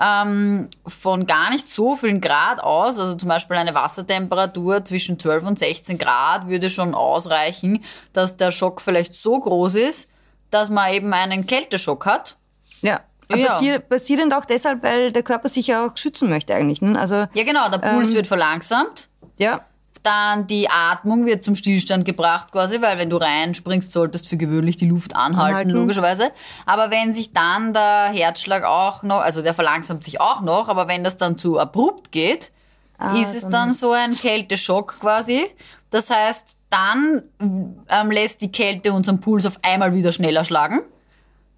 ähm, 0.00 0.68
von 0.86 1.26
gar 1.26 1.50
nicht 1.50 1.70
so 1.70 1.96
vielen 1.96 2.20
Grad 2.20 2.60
aus. 2.60 2.98
Also 2.98 3.14
zum 3.14 3.28
Beispiel 3.28 3.56
eine 3.56 3.74
Wassertemperatur 3.74 4.84
zwischen 4.84 5.18
12 5.18 5.44
und 5.44 5.58
16 5.58 5.98
Grad 5.98 6.48
würde 6.48 6.70
schon 6.70 6.94
ausreichen, 6.94 7.84
dass 8.12 8.36
der 8.36 8.52
Schock 8.52 8.80
vielleicht 8.80 9.14
so 9.14 9.38
groß 9.38 9.74
ist, 9.76 10.10
dass 10.50 10.70
man 10.70 10.92
eben 10.92 11.12
einen 11.12 11.46
Kälteschock 11.46 12.06
hat. 12.06 12.36
Ja. 12.80 13.00
Ja. 13.34 13.52
Passiert, 13.52 13.88
basierend 13.88 14.34
auch 14.34 14.44
deshalb, 14.44 14.82
weil 14.82 15.10
der 15.10 15.22
Körper 15.22 15.48
sich 15.48 15.66
ja 15.68 15.86
auch 15.86 15.96
schützen 15.96 16.28
möchte 16.28 16.54
eigentlich. 16.54 16.82
Ne? 16.82 16.98
Also, 16.98 17.26
Ja 17.32 17.44
genau, 17.44 17.68
der 17.70 17.78
Puls 17.78 18.08
Ähm. 18.08 18.14
wird 18.14 18.26
verlangsamt. 18.26 19.08
ja. 19.38 19.64
Dann 20.02 20.46
die 20.48 20.68
Atmung 20.68 21.26
wird 21.26 21.44
zum 21.44 21.54
Stillstand 21.54 22.04
gebracht 22.04 22.50
quasi, 22.50 22.82
weil 22.82 22.98
wenn 22.98 23.08
du 23.08 23.18
reinspringst, 23.18 23.92
solltest 23.92 24.26
für 24.28 24.36
gewöhnlich 24.36 24.76
die 24.76 24.88
Luft 24.88 25.14
anhalten, 25.14 25.40
Anhalten. 25.50 25.70
logischerweise. 25.70 26.32
Aber 26.66 26.90
wenn 26.90 27.12
sich 27.12 27.32
dann 27.32 27.72
der 27.72 28.10
Herzschlag 28.12 28.64
auch 28.64 29.02
noch, 29.04 29.20
also 29.20 29.42
der 29.42 29.54
verlangsamt 29.54 30.02
sich 30.04 30.20
auch 30.20 30.40
noch, 30.40 30.68
aber 30.68 30.88
wenn 30.88 31.04
das 31.04 31.16
dann 31.16 31.38
zu 31.38 31.58
abrupt 31.60 32.10
geht, 32.10 32.50
Ah, 32.98 33.16
ist 33.20 33.34
es 33.34 33.48
dann 33.48 33.70
ist- 33.70 33.80
so 33.80 33.92
ein 33.92 34.12
Kälteschock 34.12 34.98
quasi. 35.00 35.46
Das 35.90 36.08
heißt, 36.10 36.56
dann 36.70 37.22
ähm, 37.40 38.10
lässt 38.10 38.40
die 38.40 38.50
Kälte 38.50 38.92
unseren 38.92 39.20
Puls 39.20 39.44
auf 39.46 39.58
einmal 39.62 39.94
wieder 39.94 40.10
schneller 40.12 40.44
schlagen. 40.44 40.80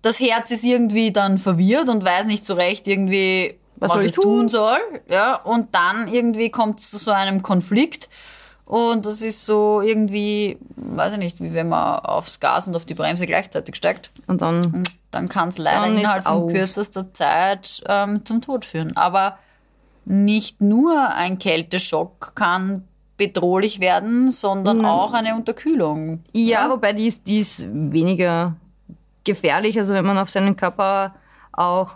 Das 0.02 0.20
Herz 0.20 0.50
ist 0.50 0.64
irgendwie 0.64 1.12
dann 1.12 1.38
verwirrt 1.38 1.88
und 1.88 2.04
weiß 2.04 2.26
nicht 2.26 2.44
so 2.44 2.54
recht 2.54 2.86
irgendwie, 2.86 3.58
Was 3.76 3.90
was, 3.90 3.96
soll 3.98 4.06
es 4.06 4.14
tun 4.14 4.22
tun? 4.22 4.48
soll. 4.48 4.78
Ja, 5.10 5.36
und 5.36 5.74
dann 5.74 6.08
irgendwie 6.08 6.50
kommt 6.50 6.80
es 6.80 6.90
zu 6.90 6.98
so 6.98 7.10
einem 7.10 7.42
Konflikt. 7.42 8.08
Und 8.66 9.04
das 9.04 9.20
ist 9.20 9.44
so 9.44 9.82
irgendwie, 9.82 10.58
weiß 10.76 11.12
ich 11.12 11.18
nicht, 11.18 11.40
wie 11.42 11.52
wenn 11.52 11.68
man 11.68 11.98
aufs 12.00 12.40
Gas 12.40 12.66
und 12.66 12.74
auf 12.74 12.86
die 12.86 12.94
Bremse 12.94 13.26
gleichzeitig 13.26 13.76
steigt. 13.76 14.10
Und 14.26 14.40
dann, 14.40 14.64
Und 14.64 14.90
dann 15.10 15.28
kann 15.28 15.50
es 15.50 15.58
leider 15.58 15.86
innerhalb 15.86 16.24
von 16.24 16.48
kürzester 16.52 17.12
Zeit 17.12 17.82
ähm, 17.88 18.24
zum 18.24 18.40
Tod 18.40 18.64
führen. 18.64 18.96
Aber 18.96 19.38
nicht 20.06 20.60
nur 20.62 21.14
ein 21.14 21.38
Kälteschock 21.38 22.32
kann 22.34 22.84
bedrohlich 23.16 23.80
werden, 23.80 24.30
sondern 24.30 24.78
Mhm. 24.78 24.84
auch 24.86 25.12
eine 25.12 25.34
Unterkühlung. 25.36 26.22
ja, 26.32 26.68
wobei 26.70 26.92
die 26.94 27.06
ist, 27.06 27.26
die 27.28 27.40
ist 27.40 27.66
weniger 27.70 28.56
gefährlich. 29.24 29.78
Also 29.78 29.94
wenn 29.94 30.04
man 30.04 30.18
auf 30.18 30.30
seinen 30.30 30.56
Körper 30.56 31.14
auch 31.52 31.90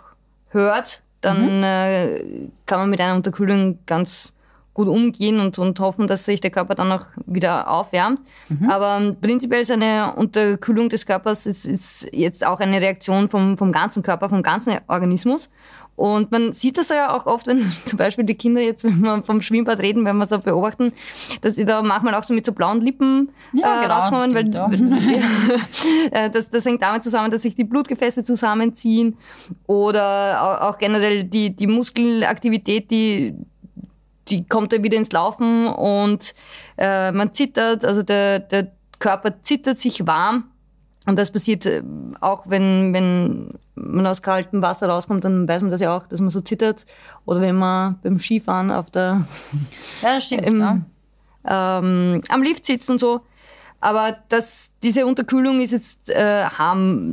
hört, 0.49 1.01
dann 1.21 1.63
äh, 1.63 2.47
kann 2.65 2.79
man 2.79 2.89
mit 2.89 3.01
einer 3.01 3.15
Unterkühlung 3.15 3.79
ganz 3.85 4.33
gut 4.79 4.87
umgehen 4.87 5.41
und, 5.41 5.59
und 5.59 5.77
hoffen, 5.81 6.07
dass 6.07 6.23
sich 6.23 6.39
der 6.39 6.51
Körper 6.51 6.73
dann 6.73 6.89
auch 6.89 7.07
wieder 7.25 7.69
aufwärmt. 7.69 8.21
Aber 8.69 8.97
ähm, 9.01 9.17
prinzipiell 9.19 9.59
ist 9.59 9.71
eine 9.71 10.13
Unterkühlung 10.15 10.87
des 10.87 11.05
Körpers 11.05 11.45
ist, 11.45 11.65
ist 11.65 12.07
jetzt 12.13 12.45
auch 12.45 12.61
eine 12.61 12.79
Reaktion 12.79 13.27
vom, 13.27 13.57
vom 13.57 13.73
ganzen 13.73 14.03
Körper, 14.03 14.29
vom 14.29 14.41
ganzen 14.41 14.77
Organismus. 14.87 15.49
Und 15.97 16.31
man 16.31 16.53
sieht 16.53 16.77
das 16.77 16.87
ja 16.87 17.13
auch 17.13 17.25
oft, 17.25 17.47
wenn 17.47 17.61
zum 17.85 17.97
Beispiel 17.97 18.23
die 18.23 18.35
Kinder 18.35 18.61
jetzt, 18.61 18.85
wenn 18.85 19.01
wir 19.01 19.21
vom 19.21 19.41
Schwimmbad 19.41 19.79
reden, 19.79 20.05
wenn 20.05 20.15
wir 20.15 20.27
so 20.27 20.39
beobachten, 20.39 20.93
dass 21.41 21.55
sie 21.55 21.65
da 21.65 21.81
manchmal 21.81 22.15
auch 22.15 22.23
so 22.23 22.33
mit 22.33 22.45
so 22.45 22.53
blauen 22.53 22.79
Lippen 22.79 23.31
Ja, 23.51 23.81
äh, 23.81 23.83
genau, 23.83 23.95
rauskommen, 23.95 24.33
weil 24.33 24.53
ja. 24.53 24.69
äh, 26.11 26.29
das, 26.29 26.49
das 26.49 26.63
hängt 26.63 26.81
damit 26.83 27.03
zusammen, 27.03 27.31
dass 27.31 27.41
sich 27.41 27.55
die 27.55 27.65
Blutgefäße 27.65 28.23
zusammenziehen 28.23 29.17
oder 29.67 30.41
auch, 30.41 30.69
auch 30.69 30.77
generell 30.77 31.25
die, 31.25 31.53
die 31.53 31.67
Muskelaktivität, 31.67 32.89
die, 32.89 33.35
die 34.29 34.47
kommt 34.47 34.71
dann 34.73 34.83
wieder 34.83 34.97
ins 34.97 35.11
Laufen 35.11 35.67
und 35.67 36.33
äh, 36.77 37.11
man 37.11 37.33
zittert, 37.33 37.83
also 37.85 38.03
der, 38.03 38.39
der 38.39 38.71
Körper 38.99 39.41
zittert 39.43 39.79
sich 39.79 40.05
warm. 40.07 40.45
Und 41.05 41.17
das 41.17 41.31
passiert 41.31 41.65
äh, 41.65 41.81
auch, 42.21 42.43
wenn, 42.47 42.93
wenn 42.93 43.53
man 43.75 44.05
aus 44.05 44.21
kaltem 44.21 44.61
Wasser 44.61 44.87
rauskommt, 44.89 45.23
dann 45.23 45.47
weiß 45.47 45.61
man 45.61 45.71
das 45.71 45.81
ja 45.81 45.95
auch, 45.97 46.05
dass 46.07 46.19
man 46.21 46.29
so 46.29 46.41
zittert. 46.41 46.85
Oder 47.25 47.41
wenn 47.41 47.55
man 47.55 47.97
beim 48.03 48.19
Skifahren 48.19 48.69
auf 48.71 48.91
der 48.91 49.25
Ja, 50.01 50.15
das 50.15 50.25
stimmt. 50.25 50.45
Im- 50.45 50.59
ja. 50.59 51.79
ähm, 51.79 52.21
am 52.29 52.43
Lift 52.43 52.65
sitzt 52.65 52.89
und 52.89 52.99
so. 52.99 53.21
Aber 53.79 54.17
das, 54.27 54.69
diese 54.83 55.05
Unterkühlung 55.07 55.61
ist 55.61 55.71
jetzt 55.71 56.09
äh, 56.09 56.43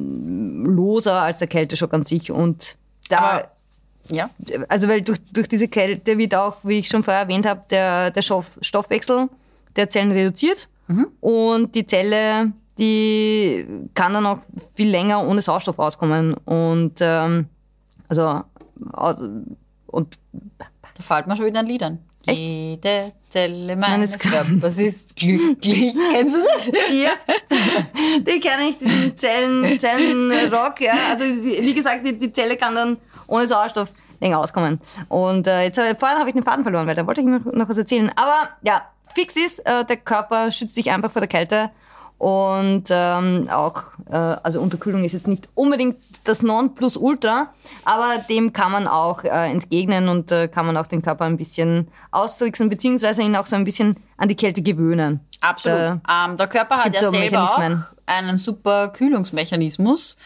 harmloser 0.01 1.23
als 1.23 1.39
der 1.39 1.49
Kälteschock 1.49 1.95
an 1.95 2.05
sich. 2.05 2.31
Und 2.33 2.77
da, 3.09 3.19
Aber- 3.19 3.51
ja. 4.11 4.31
also 4.69 4.89
weil 4.89 5.03
durch, 5.03 5.19
durch 5.33 5.49
diese 5.49 5.69
Kälte 5.69 6.19
wird 6.19 6.35
auch, 6.35 6.57
wie 6.63 6.79
ich 6.79 6.89
schon 6.89 7.03
vorher 7.03 7.23
erwähnt 7.23 7.47
habe, 7.47 7.63
der, 7.71 8.11
der 8.11 8.23
Stoff, 8.23 8.59
Stoffwechsel 8.61 9.29
der 9.77 9.91
Zellen 9.91 10.13
reduziert. 10.13 10.69
Und 11.21 11.75
die 11.75 11.87
Zelle, 11.87 12.53
die 12.79 13.67
kann 13.95 14.15
dann 14.15 14.27
auch 14.27 14.39
viel 14.75 14.89
länger 14.89 15.27
ohne 15.27 15.43
Sauerstoff 15.43 15.79
auskommen. 15.79 16.35
Und 16.45 16.95
ähm, 17.01 17.47
also 18.09 18.43
und 19.87 20.19
Da 20.59 21.03
fällt 21.03 21.27
mir 21.27 21.37
schon 21.37 21.47
wieder 21.47 21.61
an. 21.61 21.99
Echt? 22.27 22.39
Jede 22.41 23.13
Zelle 23.29 23.77
Meines 23.77 24.11
meines 24.11 24.19
Körpers 24.19 24.79
ist 24.79 25.15
glücklich. 25.15 25.95
Kennst 26.13 26.35
du 26.35 26.41
das? 26.43 26.67
Ja, 26.93 27.11
die 28.19 28.41
kenne 28.41 28.71
ich, 28.71 28.79
diesen 28.79 29.17
Zellen, 29.17 29.79
Zellenrock, 29.79 30.81
ja. 30.81 30.95
Also 31.11 31.25
wie 31.25 31.63
wie 31.63 31.75
gesagt, 31.75 32.07
die, 32.07 32.19
die 32.19 32.33
Zelle 32.33 32.57
kann 32.57 32.75
dann 32.75 32.97
ohne 33.27 33.47
Sauerstoff 33.47 33.93
länger 34.21 34.39
auskommen. 34.39 34.81
Und 35.09 35.47
äh, 35.47 35.65
jetzt 35.65 35.77
vorhin 35.77 36.19
habe 36.19 36.29
ich 36.29 36.35
den 36.35 36.45
Faden 36.45 36.65
verloren, 36.65 36.87
weil 36.87 36.95
da 36.95 37.07
wollte 37.07 37.21
ich 37.21 37.27
noch, 37.27 37.45
noch 37.53 37.69
was 37.69 37.79
erzählen. 37.79 38.11
Aber 38.17 38.49
ja, 38.63 38.83
fix 39.15 39.37
ist, 39.37 39.61
äh, 39.67 39.85
der 39.85 39.97
Körper 39.97 40.51
schützt 40.51 40.75
sich 40.75 40.91
einfach 40.91 41.11
vor 41.11 41.21
der 41.21 41.29
Kälte. 41.29 41.71
Und 42.19 42.85
ähm, 42.89 43.49
auch, 43.51 43.83
äh, 44.11 44.17
also 44.17 44.61
Unterkühlung 44.61 45.05
ist 45.05 45.13
jetzt 45.13 45.29
nicht 45.29 45.51
unbedingt 45.55 45.99
das 46.25 46.43
Nonplusultra, 46.43 47.53
aber 47.85 48.25
dem 48.31 48.55
kann 48.55 48.73
man 48.73 48.89
auch 48.89 49.23
äh, 49.23 49.51
entgegnen 49.51 50.09
und 50.09 50.33
äh, 50.33 50.49
kann 50.49 50.65
man 50.65 50.79
auch 50.79 50.87
den 50.87 51.03
Körper 51.03 51.27
ein 51.27 51.37
bisschen 51.37 51.89
austricksen, 52.13 52.71
beziehungsweise 52.71 53.21
ihn 53.21 53.37
auch 53.37 53.45
so 53.45 53.55
ein 53.55 53.65
bisschen 53.65 53.97
an 54.17 54.31
die 54.31 54.35
Kälte 54.35 54.63
gewöhnen. 54.63 55.21
Absolut. 55.43 55.79
Äh, 55.79 55.99
ähm, 56.09 56.37
der 56.39 56.47
Körper 56.47 56.79
hat 56.79 56.95
ja 56.95 57.05
so 57.05 57.11
selber 57.11 57.85
einen 58.07 58.39
super 58.39 58.89
Kühlungsmechanismus. 58.89 60.17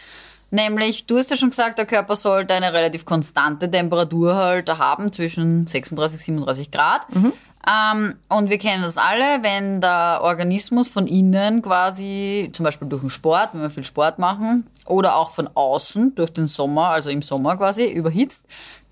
Nämlich, 0.51 1.05
du 1.05 1.17
hast 1.17 1.31
ja 1.31 1.37
schon 1.37 1.49
gesagt, 1.49 1.77
der 1.77 1.85
Körper 1.85 2.15
sollte 2.15 2.53
eine 2.53 2.73
relativ 2.73 3.05
konstante 3.05 3.71
Temperatur 3.71 4.35
halt 4.35 4.69
haben, 4.69 5.11
zwischen 5.13 5.65
36, 5.65 6.21
37 6.21 6.71
Grad. 6.71 7.13
Mhm. 7.13 7.33
Ähm, 7.67 8.15
und 8.27 8.49
wir 8.49 8.57
kennen 8.57 8.83
das 8.83 8.97
alle, 8.97 9.43
wenn 9.43 9.81
der 9.81 10.19
Organismus 10.23 10.87
von 10.87 11.07
innen 11.07 11.61
quasi, 11.61 12.49
zum 12.53 12.63
Beispiel 12.63 12.87
durch 12.89 13.01
den 13.01 13.09
Sport, 13.09 13.51
wenn 13.53 13.61
wir 13.61 13.69
viel 13.69 13.83
Sport 13.83 14.19
machen, 14.19 14.67
oder 14.85 15.15
auch 15.15 15.29
von 15.29 15.47
außen, 15.53 16.15
durch 16.15 16.33
den 16.33 16.47
Sommer, 16.47 16.87
also 16.87 17.09
im 17.09 17.21
Sommer 17.21 17.55
quasi, 17.57 17.85
überhitzt, 17.85 18.43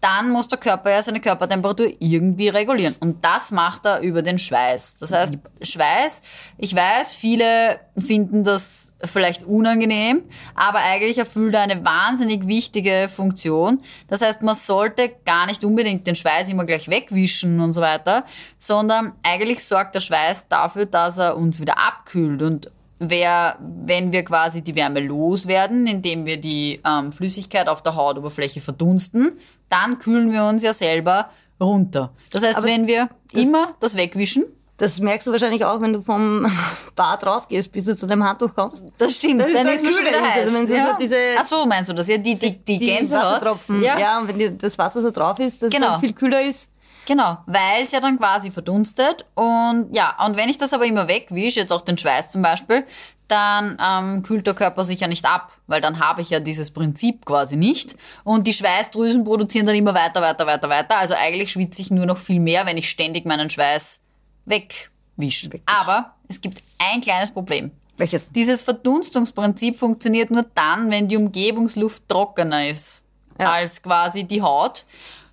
dann 0.02 0.30
muss 0.30 0.48
der 0.48 0.58
Körper 0.58 0.92
ja 0.92 1.02
seine 1.02 1.20
Körpertemperatur 1.20 1.92
irgendwie 2.00 2.50
regulieren. 2.50 2.96
Und 3.00 3.24
das 3.24 3.52
macht 3.52 3.86
er 3.86 4.00
über 4.00 4.22
den 4.22 4.40
Schweiß. 4.40 4.98
Das 4.98 5.12
heißt, 5.12 5.36
Schweiß, 5.62 6.22
ich 6.58 6.74
weiß, 6.74 7.14
viele 7.14 7.80
finden 7.98 8.44
das 8.44 8.94
vielleicht 9.04 9.44
unangenehm, 9.44 10.24
aber 10.56 10.80
eigentlich 10.80 11.18
erfüllt 11.18 11.54
er 11.54 11.62
eine 11.62 11.84
wahnsinnig 11.84 12.48
wichtige 12.48 13.10
Funktion. 13.10 13.82
Das 14.08 14.22
heißt, 14.22 14.42
man 14.42 14.56
sollte 14.56 15.14
gar 15.26 15.46
nicht 15.46 15.64
unbedingt 15.64 16.08
den 16.08 16.16
Schweiß 16.16 16.50
immer 16.50 16.66
gleich 16.66 16.90
wegwischen 16.90 17.60
und 17.60 17.74
so 17.74 17.82
weiter, 17.82 18.26
sondern 18.58 19.14
eigentlich 19.24 19.66
sorgt 19.66 19.96
der 19.96 20.02
Schweiß 20.02 20.48
dafür, 20.48 20.86
dass 20.86 21.18
er 21.18 21.38
uns 21.38 21.60
wieder 21.60 21.78
abkühlt 21.78 22.42
und 22.42 22.72
Wer, 23.00 23.58
wenn 23.60 24.12
wir 24.12 24.24
quasi 24.26 24.62
die 24.62 24.76
Wärme 24.76 25.00
loswerden, 25.00 25.88
indem 25.88 26.26
wir 26.26 26.40
die 26.40 26.82
ähm, 26.86 27.12
Flüssigkeit 27.14 27.68
auf 27.70 27.82
der 27.82 27.96
Hautoberfläche 27.96 28.60
verdunsten, 28.62 29.40
dann 29.70 30.00
kühlen 30.00 30.32
wir 30.34 30.44
uns 30.44 30.64
ja 30.64 30.74
selber 30.74 31.30
runter. 31.62 32.12
Das 32.32 32.44
heißt, 32.44 32.58
Aber 32.58 32.68
wenn 32.68 32.88
wir 32.88 33.10
das- 33.32 33.42
immer 33.42 33.74
das 33.80 33.96
wegwischen, 33.96 34.44
Das 34.78 35.00
merkst 35.02 35.28
du 35.28 35.32
wahrscheinlich 35.34 35.66
auch, 35.66 35.82
wenn 35.82 35.92
du 35.92 36.02
vom 36.02 36.46
Bad 36.96 37.26
rausgehst, 37.26 37.70
bis 37.74 37.84
du 37.86 37.96
zu 37.98 38.08
dem 38.08 38.24
Handtuch 38.24 38.54
kommst. 38.56 38.86
das 38.98 39.14
stimmt, 39.16 39.42
Das 39.42 39.48
ist 39.50 39.56
dann 39.58 39.66
das 39.66 39.76
ist 39.76 39.84
Kühle, 39.84 40.00
wieder 40.08 40.18
ist, 40.18 40.24
heiß. 40.34 40.42
also 40.46 40.54
wenn 40.54 40.68
ja. 40.74 40.92
so 40.92 40.98
diese- 41.02 41.16
Ach 41.38 41.44
so, 41.46 41.66
meinst 41.66 41.90
du 41.90 41.94
das? 41.94 42.08
Ja, 42.08 42.18
die, 42.18 42.36
die, 42.36 42.58
die, 42.60 42.80
Gänsehaut. 42.80 43.24
Wassertropfen. 43.42 43.84
Ja, 43.84 44.00
Ja. 44.00 44.20
und 44.22 44.30
wenn 44.30 44.40
die- 44.40 44.58
das 44.58 44.78
Wasser 44.78 45.02
so 45.02 45.12
drauf 45.12 45.38
ist, 45.40 45.62
dass 45.62 45.72
Genau. 45.72 45.88
dann 45.88 46.00
viel 46.00 46.14
kühler 46.14 46.42
ist. 46.44 46.70
Genau, 47.10 47.40
weil 47.48 47.82
es 47.82 47.92
ja 47.92 48.02
dann 48.02 48.20
quasi 48.20 48.52
verdunstet. 48.52 49.26
Und 49.34 49.88
ja, 49.96 50.16
und 50.24 50.38
wenn 50.38 50.48
ich 50.48 50.60
das 50.60 50.74
aber 50.74 50.86
immer 50.86 51.08
wegwische, 51.08 51.60
jetzt 51.60 51.74
auch 51.74 51.82
den 51.82 51.98
Schweiß 51.98 52.30
zum 52.30 52.44
Beispiel, 52.44 52.86
dann 53.28 53.80
ähm, 53.84 54.22
kühlt 54.22 54.46
der 54.46 54.54
Körper 54.54 54.84
sich 54.84 55.00
ja 55.00 55.08
nicht 55.08 55.26
ab, 55.26 55.52
weil 55.66 55.82
dann 55.82 56.00
habe 56.00 56.22
ich 56.22 56.30
ja 56.30 56.40
dieses 56.40 56.70
Prinzip 56.70 57.26
quasi 57.26 57.56
nicht. 57.56 57.96
Und 58.24 58.46
die 58.46 58.54
Schweißdrüsen 58.54 59.24
produzieren 59.24 59.66
dann 59.66 59.76
immer 59.76 59.96
weiter, 59.96 60.22
weiter, 60.22 60.46
weiter, 60.46 60.70
weiter. 60.70 60.98
Also 61.00 61.16
eigentlich 61.16 61.52
schwitze 61.52 61.82
ich 61.82 61.90
nur 61.90 62.06
noch 62.06 62.20
viel 62.20 62.40
mehr, 62.40 62.68
wenn 62.68 62.78
ich 62.78 62.88
ständig 62.88 63.26
meinen 63.26 63.50
Schweiß 63.50 64.02
wegwische. 64.46 65.50
Aber 65.66 66.14
es 66.28 66.40
gibt 66.40 66.62
ein 66.78 67.02
kleines 67.02 67.32
Problem. 67.32 67.72
Welches? 67.98 68.32
Dieses 68.32 68.62
Verdunstungsprinzip 68.62 69.80
funktioniert 69.80 70.30
nur 70.30 70.46
dann, 70.54 70.92
wenn 70.92 71.08
die 71.08 71.18
Umgebungsluft 71.18 72.08
trockener 72.08 72.70
ist 72.70 73.04
Ja. 73.40 73.52
als 73.52 73.82
quasi 73.82 74.26
die 74.26 74.44
Haut. 74.44 74.86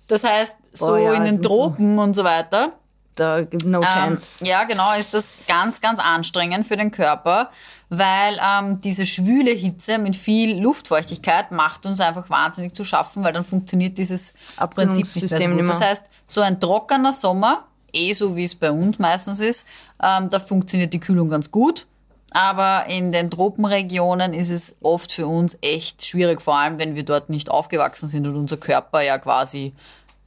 Das 0.07 0.23
heißt, 0.23 0.55
so 0.79 0.93
Oh 0.93 0.97
ja, 0.97 1.13
in 1.13 1.23
den 1.23 1.33
sind 1.35 1.43
so- 1.43 1.49
Tropen 1.49 1.99
und 1.99 2.15
so 2.15 2.23
weiter. 2.23 2.73
Da 3.15 3.41
gibt 3.41 3.65
no 3.65 3.79
Ähm, 3.79 3.83
chance. 3.85 4.45
ja, 4.45 4.63
genau, 4.65 4.93
ist 4.93 5.11
das 5.13 5.39
ganz, 5.47 5.81
ganz 5.81 5.99
anstrengend 5.99 6.67
für 6.67 6.77
den 6.77 6.91
Körper, 6.91 7.49
weil 7.89 8.39
ähm, 8.39 8.79
diese 8.79 9.07
schwüle 9.07 9.49
Hitze 9.51 9.97
mit 9.97 10.15
viel 10.15 10.61
Luftfeuchtigkeit 10.61 11.51
macht 11.51 11.87
uns 11.87 11.99
einfach 11.99 12.29
wahnsinnig 12.29 12.75
zu 12.75 12.83
schaffen, 12.85 13.23
weil 13.23 13.33
dann 13.33 13.43
funktioniert 13.43 13.97
dieses 13.97 14.35
Prinzip 14.69 15.05
nicht 15.15 15.31
mehr 15.31 15.39
so 15.41 15.47
gut. 15.47 15.55
nicht 15.55 15.69
Das 15.69 15.81
heißt, 15.81 16.03
so 16.27 16.41
ein 16.41 16.59
trockener 16.59 17.11
Sommer, 17.11 17.63
eh 17.91 18.13
so 18.13 18.35
wie 18.35 18.43
es 18.43 18.53
bei 18.53 18.69
uns 18.71 18.99
meistens 18.99 19.39
ist, 19.39 19.65
ähm, 20.03 20.29
da 20.29 20.39
funktioniert 20.39 20.93
die 20.93 20.99
Kühlung 20.99 21.29
ganz 21.29 21.49
gut. 21.49 21.87
Aber 22.31 22.85
in 22.87 23.11
den 23.11 23.31
Tropenregionen 23.31 24.33
ist 24.35 24.51
es 24.51 24.75
oft 24.83 25.11
für 25.11 25.25
uns 25.25 25.57
echt 25.61 26.05
schwierig, 26.05 26.39
vor 26.41 26.55
allem 26.57 26.77
wenn 26.77 26.93
wir 26.93 27.03
dort 27.03 27.29
nicht 27.31 27.49
aufgewachsen 27.49 28.05
sind 28.07 28.27
und 28.27 28.35
unser 28.35 28.57
Körper 28.57 29.01
ja 29.01 29.17
quasi 29.17 29.73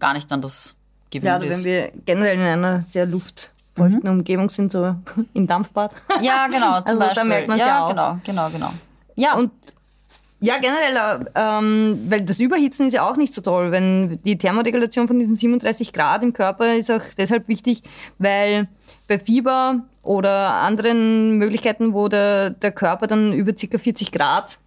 gar 0.00 0.14
nicht 0.14 0.30
an 0.33 0.42
das 0.42 0.76
gewöhnt 1.11 1.26
Ja, 1.28 1.37
oder 1.37 1.47
ist. 1.47 1.59
wenn 1.59 1.64
wir 1.64 1.92
generell 2.07 2.35
in 2.37 2.40
einer 2.42 2.83
sehr 2.83 3.07
luftfeuchten 3.07 4.09
Umgebung 4.09 4.49
sind, 4.50 4.73
so 4.73 4.97
im 5.35 5.47
Dampfbad. 5.47 5.95
Ja, 6.21 6.47
genau, 6.49 6.80
zum 6.87 6.87
Also 6.87 6.99
da 7.00 7.07
Beispiel. 7.09 7.25
merkt 7.28 7.49
man's 7.49 7.61
ja, 7.61 7.66
ja 7.66 7.85
auch. 7.85 7.90
genau, 7.90 8.19
genau, 8.25 8.50
genau. 8.50 8.71
Ja, 9.16 9.37
Und 9.37 9.50
ja, 10.42 10.57
generell, 10.59 11.26
ähm, 11.35 12.07
weil 12.09 12.23
das 12.23 12.40
Überhitzen 12.40 12.87
ist 12.87 12.95
ja 12.95 13.02
auch 13.02 13.16
nicht 13.19 13.35
so 13.35 13.42
toll. 13.42 13.73
Wenn 13.73 14.19
die 14.25 14.38
Thermoregulation 14.38 15.07
von 15.07 15.19
diesen 15.19 15.37
37 15.37 15.92
Grad 15.92 16.23
im 16.23 16.33
Körper 16.33 16.75
ist 16.76 16.90
auch 16.90 17.02
deshalb 17.19 17.47
wichtig, 17.49 17.83
weil 18.19 18.66
bei 19.07 19.19
Fieber 19.19 19.80
oder 20.02 20.54
anderen 20.54 21.37
Möglichkeiten, 21.37 21.92
wo 21.92 22.09
der, 22.09 22.49
der 22.50 22.73
Körper 22.73 23.07
dann 23.07 23.35
über 23.35 23.52
ca. 23.52 23.76
40 23.76 24.12
Grad 24.12 24.59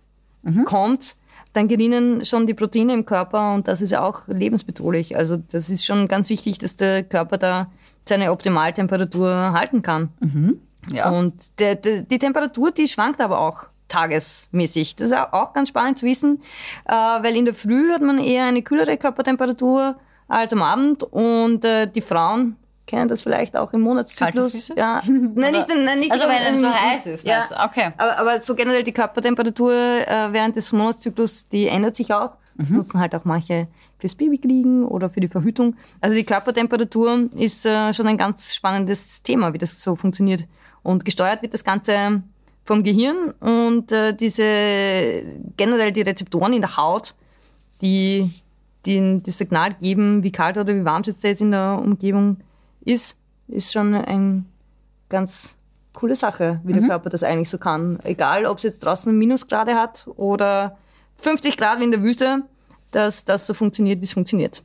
kommt, 0.66 1.16
dann 1.54 1.68
gerinnen 1.68 2.26
schon 2.26 2.48
die 2.48 2.54
Proteine 2.54 2.94
im 2.94 3.06
Körper 3.06 3.54
und 3.54 3.68
das 3.68 3.82
ist 3.82 3.96
auch 3.96 4.28
lebensbedrohlich. 4.28 5.16
Also 5.16 5.38
das 5.38 5.70
ist 5.70 5.86
schon 5.86 6.08
ganz 6.08 6.30
wichtig, 6.30 6.58
dass 6.58 6.76
der 6.76 7.04
Körper 7.04 7.38
da 7.38 7.72
seine 8.06 8.32
Optimaltemperatur 8.32 9.54
halten 9.54 9.82
kann. 9.82 10.10
ja. 10.92 11.10
Und 11.10 11.34
der, 11.60 11.76
der, 11.76 12.02
die 12.02 12.20
Temperatur, 12.20 12.72
die 12.72 12.88
schwankt 12.88 13.22
aber 13.22 13.40
auch 13.40 13.66
tagesmäßig. 13.88 14.96
Das 14.96 15.12
ist 15.12 15.18
auch 15.18 15.54
ganz 15.54 15.70
spannend 15.70 16.00
zu 16.00 16.06
wissen, 16.06 16.42
äh, 16.86 16.94
weil 16.94 17.36
in 17.36 17.46
der 17.46 17.54
Früh 17.54 17.92
hat 17.92 18.02
man 18.02 18.18
eher 18.18 18.46
eine 18.46 18.64
kühlere 18.64 18.98
Körpertemperatur 18.98 19.96
als 20.28 20.52
am 20.54 20.64
Abend 20.64 21.04
und 21.04 21.64
äh, 21.64 21.88
die 21.88 22.02
Frauen 22.02 22.56
kennen 22.86 23.08
das 23.08 23.22
vielleicht 23.22 23.56
auch 23.56 23.74
im 23.74 23.82
Monatszyklus. 23.82 24.72
Ja, 24.76 25.02
nein, 25.08 25.52
nicht, 25.54 25.68
nein, 25.70 26.00
nicht 26.00 26.12
Also 26.12 26.26
wenn 26.28 26.56
es 26.56 26.62
so 26.62 26.70
heiß 26.70 27.06
ist, 27.08 27.28
ja. 27.28 27.46
du? 27.48 27.56
Okay. 27.66 27.92
Aber, 27.98 28.20
aber 28.20 28.42
so 28.44 28.56
generell 28.56 28.84
die 28.84 28.92
Körpertemperatur 28.92 29.72
äh, 29.74 30.32
während 30.32 30.56
des 30.56 30.72
Monatszyklus, 30.72 31.48
die 31.48 31.68
ändert 31.68 31.96
sich 31.96 32.14
auch. 32.14 32.32
Das 32.56 32.70
Mhm. 32.70 32.78
nutzen 32.78 33.00
halt 33.00 33.16
auch 33.16 33.26
manche 33.26 33.68
fürs 33.98 34.14
Babykriegen 34.16 34.86
oder 34.86 35.10
für 35.10 35.20
die 35.22 35.28
Verhütung. 35.28 35.76
Also 36.02 36.16
die 36.16 36.24
Körpertemperatur 36.24 37.30
ist 37.36 37.66
äh, 37.66 37.94
schon 37.94 38.06
ein 38.08 38.18
ganz 38.18 38.54
spannendes 38.54 39.24
Thema, 39.24 39.54
wie 39.54 39.58
das 39.58 39.82
so 39.82 39.96
funktioniert. 39.96 40.46
Und 40.84 41.04
gesteuert 41.06 41.42
wird 41.42 41.54
das 41.54 41.64
Ganze 41.64 42.22
vom 42.66 42.84
Gehirn 42.84 43.32
und 43.40 43.92
äh, 43.92 44.14
diese 44.14 44.44
generell 45.58 45.92
die 45.92 46.02
Rezeptoren 46.02 46.54
in 46.54 46.62
der 46.62 46.78
Haut, 46.78 47.16
die, 47.82 48.30
die 48.86 49.22
das 49.26 49.38
Signal 49.38 49.74
geben, 49.74 50.24
wie 50.24 50.32
kalt 50.32 50.58
oder 50.58 50.76
wie 50.76 50.86
warm 50.86 51.02
es 51.02 51.22
jetzt 51.24 51.42
in 51.42 51.52
der 51.52 51.82
Umgebung 51.84 52.38
ist, 52.38 52.53
ist 52.86 53.18
schon 53.72 53.96
ein 53.96 54.46
ganz 55.10 55.58
coole 55.94 56.16
Sache, 56.16 56.60
wie 56.64 56.74
der 56.74 56.84
Körper 56.84 57.10
das 57.10 57.24
eigentlich 57.24 57.50
so 57.50 57.58
kann. 57.58 58.00
Egal, 58.04 58.46
ob 58.46 58.58
es 58.58 58.64
jetzt 58.64 58.84
draußen 58.84 59.16
Minusgrade 59.16 59.76
hat 59.76 60.08
oder 60.16 60.78
50 61.18 61.58
Grad 61.58 61.80
wie 61.80 61.86
in 61.86 61.92
der 61.92 62.02
Wüste, 62.02 62.44
dass 62.92 63.26
das 63.26 63.48
so 63.48 63.54
funktioniert, 63.54 64.02
wie 64.02 64.06
es 64.06 64.14
funktioniert. 64.14 64.64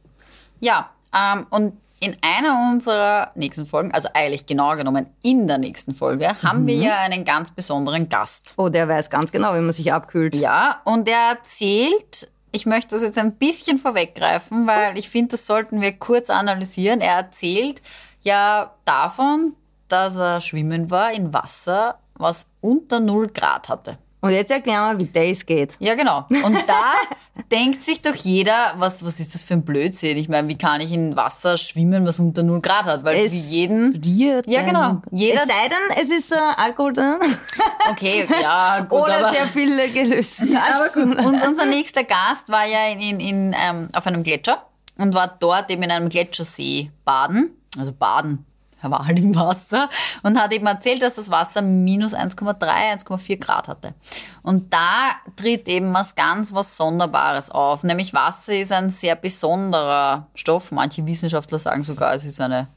Ja, 0.61 0.91
ähm, 1.15 1.47
und 1.51 1.75
in 2.01 2.17
einer 2.23 2.71
unserer 2.73 3.33
nächsten 3.35 3.67
Folgen, 3.67 3.93
also 3.93 4.09
eigentlich 4.15 4.47
genauer 4.47 4.77
genommen 4.77 5.07
in 5.23 5.49
der 5.49 5.59
nächsten 5.59 5.95
Folge, 5.95 6.41
haben 6.43 6.67
wir 6.67 6.77
ja 6.77 6.99
einen 6.99 7.25
ganz 7.25 7.51
besonderen 7.51 8.09
Gast. 8.09 8.55
Oh, 8.57 8.69
der 8.69 8.89
weiß 8.89 9.11
ganz 9.11 9.33
genau, 9.33 9.55
wie 9.55 9.61
man 9.61 9.73
sich 9.73 9.93
abkühlt. 9.93 10.37
Ja, 10.37 10.81
und 10.85 11.09
er 11.09 11.31
erzählt, 11.31 12.31
ich 12.53 12.67
möchte 12.67 12.95
das 12.95 13.03
jetzt 13.03 13.19
ein 13.19 13.35
bisschen 13.35 13.79
vorweggreifen, 13.79 14.67
weil 14.67 14.97
ich 14.97 15.09
finde, 15.09 15.33
das 15.33 15.47
sollten 15.47 15.81
wir 15.81 15.93
kurz 15.93 16.31
analysieren. 16.31 17.01
Er 17.01 17.17
erzählt 17.17 17.83
ja 18.23 18.73
davon, 18.85 19.55
dass 19.89 20.17
er 20.17 20.41
schwimmen 20.41 20.91
war 20.91 21.13
in 21.13 21.33
Wasser, 21.33 21.99
was 22.15 22.47
unter 22.61 23.01
0 23.01 23.29
Grad 23.29 23.69
hatte. 23.69 23.99
Und 24.21 24.31
jetzt 24.31 24.51
erklären 24.51 24.99
wir, 24.99 25.07
wie 25.07 25.31
das 25.31 25.47
geht. 25.47 25.77
Ja, 25.79 25.95
genau. 25.95 26.27
Und 26.45 26.57
da 26.67 26.95
denkt 27.53 27.85
sich 27.85 28.03
doch 28.03 28.17
jeder, 28.17 28.75
was, 28.77 29.05
was 29.07 29.21
ist 29.21 29.33
das 29.33 29.45
für 29.45 29.55
ein 29.55 29.63
Blödsinn? 29.63 30.17
Ich 30.17 30.29
meine, 30.29 30.49
wie 30.49 30.59
kann 30.59 30.81
ich 30.81 30.91
in 30.93 31.15
Wasser 31.15 31.57
schwimmen, 31.57 32.05
was 32.05 32.19
unter 32.19 32.43
0 32.43 32.61
Grad 32.61 32.87
hat? 32.87 33.05
Weil 33.05 33.15
Es 33.25 33.31
für 33.31 33.37
jeden. 33.39 33.93
friert 34.03 34.49
Ja, 34.49 34.63
genau. 34.63 35.01
Jeder- 35.13 35.43
es 35.43 35.47
sei 35.47 35.69
denn, 35.69 36.03
es 36.03 36.11
ist 36.11 36.33
äh, 36.33 36.37
Alkohol 36.57 36.95
drin 36.95 37.15
Okay, 37.93 38.27
ja, 38.43 38.81
gut, 38.81 38.99
oder 39.03 39.19
aber, 39.19 39.31
sehr 39.33 39.47
viel 39.47 39.93
gelöstes 39.93 40.51
aber 40.55 40.89
Salz. 40.91 40.95
gut. 40.95 41.25
Und 41.25 41.41
unser 41.47 41.67
nächster 41.67 42.03
Gast 42.03 42.49
war 42.49 42.67
ja 42.67 42.89
in, 42.89 42.99
in, 43.01 43.21
in, 43.21 43.57
ähm, 43.57 43.89
auf 43.93 44.05
einem 44.09 44.25
Gletscher 44.25 44.65
und 44.99 45.15
war 45.15 45.37
dort 45.39 45.71
eben 45.71 45.85
in 45.85 45.93
einem 45.93 46.09
Gletschersee 46.09 46.91
baden. 47.05 47.51
Also 47.77 47.93
baden. 47.93 48.47
Er 48.81 48.91
war 48.93 49.07
halt 49.07 49.19
im 49.19 49.35
Wasser 49.35 49.89
und 50.23 50.39
hat 50.41 50.53
eben 50.53 50.67
erzählt, 50.67 51.03
dass 51.03 51.17
das 51.17 51.31
Wasser 51.31 51.63
minus 51.63 52.15
1,3, 52.15 52.61
1,4 52.61 53.39
Grad 53.39 53.67
hatte. 53.67 53.95
Und 54.43 54.73
da 54.73 55.11
tritt 55.35 55.67
eben 55.69 55.93
was 55.93 56.15
ganz 56.15 56.53
was 56.53 56.77
Sonderbares 56.77 57.51
auf. 57.51 57.83
Nämlich 57.83 58.15
Wasser 58.15 58.55
ist 58.55 58.71
ein 58.71 58.91
sehr 58.91 59.17
besonderer 59.17 60.29
Stoff. 60.35 60.71
Manche 60.71 61.05
Wissenschaftler 61.07 61.59
sagen 61.59 61.83
sogar, 61.83 62.15
es 62.15 62.25
ist 62.25 62.41
eine 62.41 62.69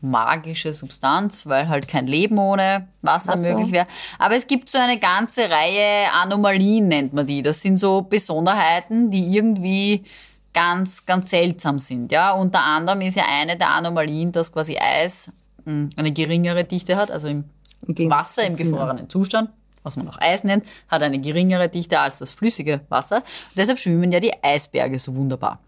magische 0.00 0.72
Substanz, 0.72 1.46
weil 1.46 1.68
halt 1.68 1.88
kein 1.88 2.06
Leben 2.06 2.38
ohne 2.38 2.88
Wasser 3.02 3.34
Wasser. 3.34 3.54
möglich 3.54 3.72
wäre. 3.72 3.86
Aber 4.18 4.36
es 4.36 4.46
gibt 4.46 4.68
so 4.68 4.78
eine 4.78 4.98
ganze 4.98 5.50
Reihe 5.50 6.10
Anomalien, 6.12 6.88
nennt 6.88 7.12
man 7.12 7.26
die. 7.26 7.42
Das 7.42 7.60
sind 7.60 7.78
so 7.78 8.02
Besonderheiten, 8.02 9.10
die 9.10 9.34
irgendwie 9.36 10.04
ganz, 10.54 11.04
ganz 11.04 11.30
seltsam 11.30 11.78
sind. 11.78 12.10
Ja, 12.12 12.32
unter 12.32 12.60
anderem 12.60 13.02
ist 13.02 13.16
ja 13.16 13.24
eine 13.28 13.58
der 13.58 13.70
Anomalien, 13.70 14.32
dass 14.32 14.52
quasi 14.52 14.78
Eis 14.78 15.30
mh, 15.64 15.90
eine 15.96 16.12
geringere 16.12 16.64
Dichte 16.64 16.96
hat, 16.96 17.10
also 17.10 17.28
im 17.28 17.44
Im 17.86 18.10
Wasser 18.10 18.46
im 18.46 18.56
gefrorenen 18.56 19.10
Zustand, 19.10 19.50
was 19.82 19.96
man 19.96 20.08
auch 20.08 20.18
Eis 20.18 20.42
nennt, 20.44 20.64
hat 20.88 21.02
eine 21.02 21.20
geringere 21.20 21.68
Dichte 21.68 22.00
als 22.00 22.18
das 22.18 22.30
flüssige 22.30 22.80
Wasser. 22.88 23.16
Und 23.16 23.58
deshalb 23.58 23.78
schwimmen 23.78 24.10
ja 24.10 24.20
die 24.20 24.32
Eisberge 24.42 24.98
so 24.98 25.14
wunderbar. 25.14 25.58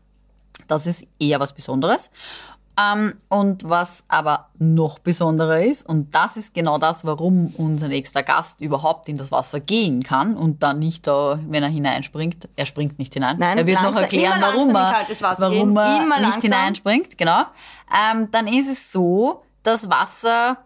Das 0.68 0.86
ist 0.86 1.06
eher 1.18 1.38
was 1.40 1.52
Besonderes. 1.52 2.10
Ähm, 2.78 3.14
und 3.28 3.68
was 3.68 4.04
aber 4.08 4.50
noch 4.58 4.98
besonderer 4.98 5.62
ist, 5.62 5.88
und 5.88 6.14
das 6.14 6.36
ist 6.36 6.52
genau 6.52 6.76
das, 6.76 7.04
warum 7.06 7.46
unser 7.56 7.88
nächster 7.88 8.22
Gast 8.22 8.60
überhaupt 8.60 9.08
in 9.08 9.16
das 9.16 9.32
Wasser 9.32 9.60
gehen 9.60 10.02
kann 10.02 10.36
und 10.36 10.62
dann 10.62 10.78
nicht 10.78 11.06
da, 11.06 11.38
wenn 11.48 11.62
er 11.62 11.70
hineinspringt, 11.70 12.48
er 12.54 12.66
springt 12.66 12.98
nicht 12.98 13.14
hinein. 13.14 13.38
Nein, 13.38 13.56
er 13.56 13.66
wird 13.66 13.78
noch 13.78 13.94
langsam- 13.94 14.02
erklären, 14.02 14.38
immer 14.38 14.52
warum 14.52 14.76
er, 14.76 15.06
warum 15.38 15.76
er 15.76 16.18
nicht 16.18 16.20
langsam. 16.20 16.40
hineinspringt. 16.42 17.16
Genau. 17.16 17.44
Ähm, 17.98 18.28
dann 18.30 18.46
ist 18.46 18.68
es 18.68 18.92
so, 18.92 19.42
dass 19.62 19.88
Wasser 19.88 20.58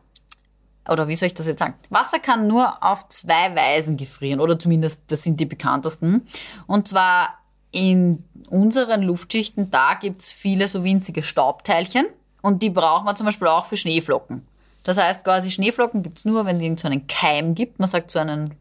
oder 0.88 1.06
wie 1.06 1.14
soll 1.14 1.26
ich 1.28 1.34
das 1.34 1.46
jetzt 1.46 1.60
sagen? 1.60 1.74
Wasser 1.90 2.18
kann 2.18 2.48
nur 2.48 2.82
auf 2.82 3.08
zwei 3.10 3.54
Weisen 3.54 3.96
gefrieren, 3.96 4.40
oder 4.40 4.58
zumindest 4.58 5.02
das 5.08 5.22
sind 5.22 5.38
die 5.38 5.46
bekanntesten. 5.46 6.26
Und 6.66 6.88
zwar 6.88 7.34
in 7.72 8.24
unseren 8.48 9.02
Luftschichten, 9.02 9.70
da 9.70 9.94
gibt's 9.94 10.30
viele 10.30 10.68
so 10.68 10.84
winzige 10.84 11.22
Staubteilchen 11.22 12.06
und 12.42 12.62
die 12.62 12.70
braucht 12.70 13.04
man 13.04 13.16
zum 13.16 13.26
Beispiel 13.26 13.48
auch 13.48 13.66
für 13.66 13.76
Schneeflocken. 13.76 14.46
Das 14.84 14.98
heißt 14.98 15.24
quasi, 15.24 15.50
Schneeflocken 15.50 16.02
gibt's 16.02 16.24
nur, 16.24 16.46
wenn 16.46 16.60
es 16.60 16.82
so 16.82 16.88
einen 16.88 17.06
Keim 17.06 17.54
gibt. 17.54 17.78
Man 17.78 17.88
sagt 17.88 18.10
so 18.10 18.18
einen 18.18 18.54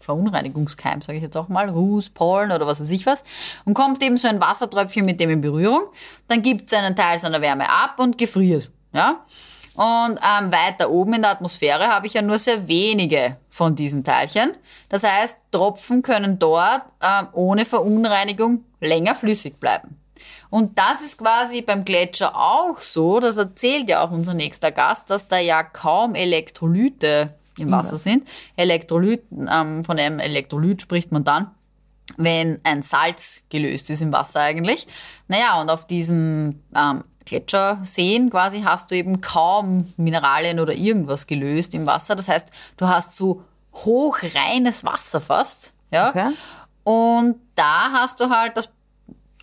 Verunreinigungskeim, 0.00 1.00
sage 1.00 1.16
ich 1.16 1.22
jetzt 1.22 1.36
auch 1.36 1.48
mal, 1.48 1.68
Ruß, 1.70 2.10
Pollen 2.10 2.52
oder 2.52 2.66
was 2.66 2.80
weiß 2.80 2.90
ich 2.90 3.06
was. 3.06 3.22
Und 3.64 3.74
kommt 3.74 4.02
eben 4.02 4.18
so 4.18 4.28
ein 4.28 4.40
Wassertröpfchen 4.40 5.06
mit 5.06 5.20
dem 5.20 5.30
in 5.30 5.40
Berührung, 5.40 5.84
dann 6.28 6.42
gibt 6.42 6.66
es 6.66 6.78
einen 6.78 6.96
Teil 6.96 7.18
seiner 7.18 7.40
Wärme 7.40 7.70
ab 7.70 7.98
und 7.98 8.18
gefriert. 8.18 8.70
Ja? 8.92 9.24
Und 9.74 10.18
ähm, 10.20 10.52
weiter 10.52 10.90
oben 10.90 11.14
in 11.14 11.22
der 11.22 11.30
Atmosphäre 11.30 11.88
habe 11.88 12.06
ich 12.06 12.14
ja 12.14 12.22
nur 12.22 12.38
sehr 12.38 12.68
wenige 12.68 13.38
von 13.48 13.74
diesen 13.74 14.04
Teilchen. 14.04 14.54
Das 14.90 15.02
heißt, 15.02 15.38
Tropfen 15.50 16.02
können 16.02 16.38
dort 16.38 16.82
ähm, 17.02 17.28
ohne 17.32 17.64
Verunreinigung 17.64 18.64
länger 18.80 19.14
flüssig 19.14 19.58
bleiben. 19.58 19.98
Und 20.50 20.78
das 20.78 21.00
ist 21.00 21.16
quasi 21.16 21.62
beim 21.62 21.84
Gletscher 21.84 22.36
auch 22.36 22.78
so, 22.78 23.20
das 23.20 23.38
erzählt 23.38 23.88
ja 23.88 24.04
auch 24.04 24.10
unser 24.10 24.34
nächster 24.34 24.70
Gast, 24.70 25.08
dass 25.08 25.26
da 25.26 25.38
ja 25.38 25.62
kaum 25.62 26.14
Elektrolyte 26.14 27.34
im 27.56 27.70
Wasser 27.70 27.96
sind. 27.96 28.28
Elektrolyt, 28.56 29.22
ähm, 29.30 29.84
von 29.84 29.98
einem 29.98 30.18
Elektrolyt 30.18 30.82
spricht 30.82 31.10
man 31.12 31.24
dann, 31.24 31.50
wenn 32.18 32.60
ein 32.64 32.82
Salz 32.82 33.44
gelöst 33.48 33.88
ist 33.88 34.02
im 34.02 34.12
Wasser 34.12 34.40
eigentlich. 34.40 34.86
Naja, 35.28 35.60
und 35.60 35.70
auf 35.70 35.86
diesem 35.86 36.60
ähm, 36.76 37.04
Gletscherseen 37.24 38.30
quasi 38.30 38.62
hast 38.62 38.90
du 38.90 38.96
eben 38.96 39.20
kaum 39.20 39.92
Mineralien 39.96 40.60
oder 40.60 40.72
irgendwas 40.74 41.26
gelöst 41.26 41.74
im 41.74 41.86
Wasser. 41.86 42.14
Das 42.16 42.28
heißt, 42.28 42.48
du 42.76 42.88
hast 42.88 43.16
so 43.16 43.44
hochreines 43.74 44.84
Wasser 44.84 45.20
fast. 45.20 45.74
Ja? 45.90 46.10
Okay. 46.10 46.30
Und 46.84 47.36
da 47.54 47.92
hast 47.92 48.20
du 48.20 48.28
halt 48.30 48.56
das, 48.56 48.72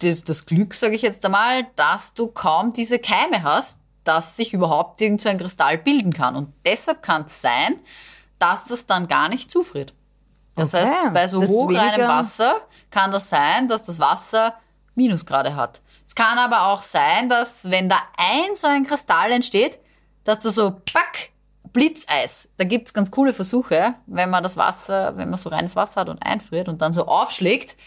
das, 0.01 0.23
das 0.23 0.45
Glück, 0.45 0.73
sage 0.73 0.95
ich 0.95 1.01
jetzt 1.01 1.23
einmal, 1.25 1.67
dass 1.75 2.13
du 2.13 2.27
kaum 2.27 2.73
diese 2.73 2.99
Keime 2.99 3.43
hast, 3.43 3.77
dass 4.03 4.35
sich 4.37 4.53
überhaupt 4.53 5.01
irgend 5.01 5.21
so 5.21 5.29
ein 5.29 5.37
Kristall 5.37 5.77
bilden 5.77 6.13
kann. 6.13 6.35
Und 6.35 6.53
deshalb 6.65 7.01
kann 7.01 7.23
es 7.25 7.41
sein, 7.41 7.79
dass 8.39 8.65
das 8.65 8.85
dann 8.85 9.07
gar 9.07 9.29
nicht 9.29 9.51
zufriert. 9.51 9.93
Das 10.55 10.73
Okay. 10.73 10.85
heißt, 10.85 11.13
bei 11.13 11.27
so 11.27 11.39
Das 11.41 11.49
hochreinem 11.49 12.07
Wasser 12.07 12.61
kann 12.91 13.11
das 13.11 13.29
sein, 13.29 13.67
dass 13.67 13.85
das 13.85 13.99
Wasser 13.99 14.55
Minusgrade 14.95 15.55
hat. 15.55 15.81
Es 16.09 16.15
kann 16.15 16.39
aber 16.39 16.69
auch 16.69 16.81
sein, 16.81 17.29
dass 17.29 17.69
wenn 17.69 17.87
da 17.87 17.97
ein 18.17 18.55
so 18.55 18.65
ein 18.65 18.83
Kristall 18.83 19.31
entsteht, 19.31 19.77
dass 20.23 20.39
du 20.39 20.49
so 20.49 20.71
pack 20.91 21.29
Blitzeis. 21.71 22.49
Da 22.57 22.63
gibt's 22.63 22.95
ganz 22.95 23.11
coole 23.11 23.31
Versuche, 23.31 23.93
wenn 24.07 24.31
man 24.31 24.41
das 24.41 24.57
Wasser, 24.57 25.15
wenn 25.17 25.29
man 25.29 25.37
so 25.37 25.49
reines 25.49 25.75
Wasser 25.75 26.01
hat 26.01 26.09
und 26.09 26.17
einfriert 26.25 26.67
und 26.67 26.81
dann 26.81 26.93
so 26.93 27.05
aufschlägt, 27.05 27.77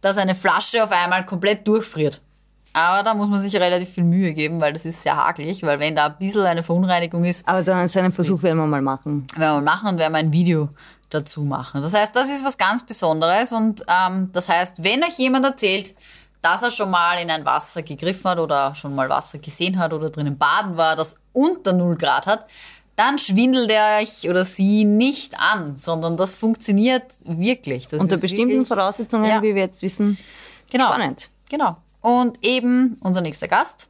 dass 0.00 0.18
eine 0.18 0.34
Flasche 0.34 0.82
auf 0.82 0.90
einmal 0.90 1.24
komplett 1.24 1.68
durchfriert. 1.68 2.20
Aber 2.72 3.04
da 3.04 3.14
muss 3.14 3.28
man 3.28 3.38
sich 3.38 3.54
relativ 3.54 3.90
viel 3.90 4.02
Mühe 4.02 4.34
geben, 4.34 4.60
weil 4.60 4.72
das 4.72 4.84
ist 4.84 5.04
sehr 5.04 5.16
hakelig, 5.16 5.62
weil 5.62 5.78
wenn 5.78 5.94
da 5.94 6.06
ein 6.06 6.18
bisschen 6.18 6.42
eine 6.42 6.64
Verunreinigung 6.64 7.24
ist, 7.24 7.46
Aber 7.46 7.62
dann 7.62 7.86
so 7.86 8.00
einen 8.00 8.12
Versuch 8.12 8.42
werden 8.42 8.58
wir 8.58 8.66
mal 8.66 8.82
machen. 8.82 9.28
werden 9.36 9.58
wir 9.58 9.62
machen 9.62 9.88
und 9.90 9.98
werden 9.98 10.14
wir 10.14 10.18
ein 10.18 10.32
Video 10.32 10.68
dazu 11.10 11.42
machen. 11.42 11.80
Das 11.80 11.94
heißt, 11.94 12.14
das 12.16 12.28
ist 12.28 12.44
was 12.44 12.58
ganz 12.58 12.84
Besonderes 12.84 13.52
und 13.52 13.84
ähm, 13.88 14.30
das 14.32 14.48
heißt, 14.48 14.82
wenn 14.82 15.04
euch 15.04 15.16
jemand 15.16 15.44
erzählt, 15.44 15.94
dass 16.42 16.62
er 16.62 16.70
schon 16.70 16.90
mal 16.90 17.20
in 17.20 17.30
ein 17.30 17.44
Wasser 17.44 17.82
gegriffen 17.82 18.30
hat 18.30 18.38
oder 18.38 18.74
schon 18.74 18.94
mal 18.94 19.08
Wasser 19.08 19.38
gesehen 19.38 19.78
hat 19.78 19.92
oder 19.92 20.10
drinnen 20.10 20.38
baden 20.38 20.76
war, 20.76 20.96
das 20.96 21.16
unter 21.32 21.72
0 21.72 21.96
Grad 21.96 22.26
hat, 22.26 22.46
dann 22.96 23.18
schwindelt 23.18 23.70
er 23.70 24.00
euch 24.00 24.28
oder 24.28 24.44
sie 24.44 24.84
nicht 24.84 25.38
an, 25.38 25.76
sondern 25.76 26.16
das 26.16 26.34
funktioniert 26.34 27.04
wirklich. 27.24 27.86
Das 27.88 28.00
Unter 28.00 28.16
bestimmten 28.18 28.50
wirklich, 28.50 28.68
Voraussetzungen, 28.68 29.24
Ja. 29.30 29.42
wie 29.42 29.54
wir 29.54 29.62
jetzt 29.62 29.82
wissen. 29.82 30.18
genau, 30.70 30.86
Spannend. 30.88 31.30
Genau. 31.48 31.76
Und 32.00 32.44
eben 32.44 32.96
unser 33.02 33.20
nächster 33.20 33.48
Gast. 33.48 33.88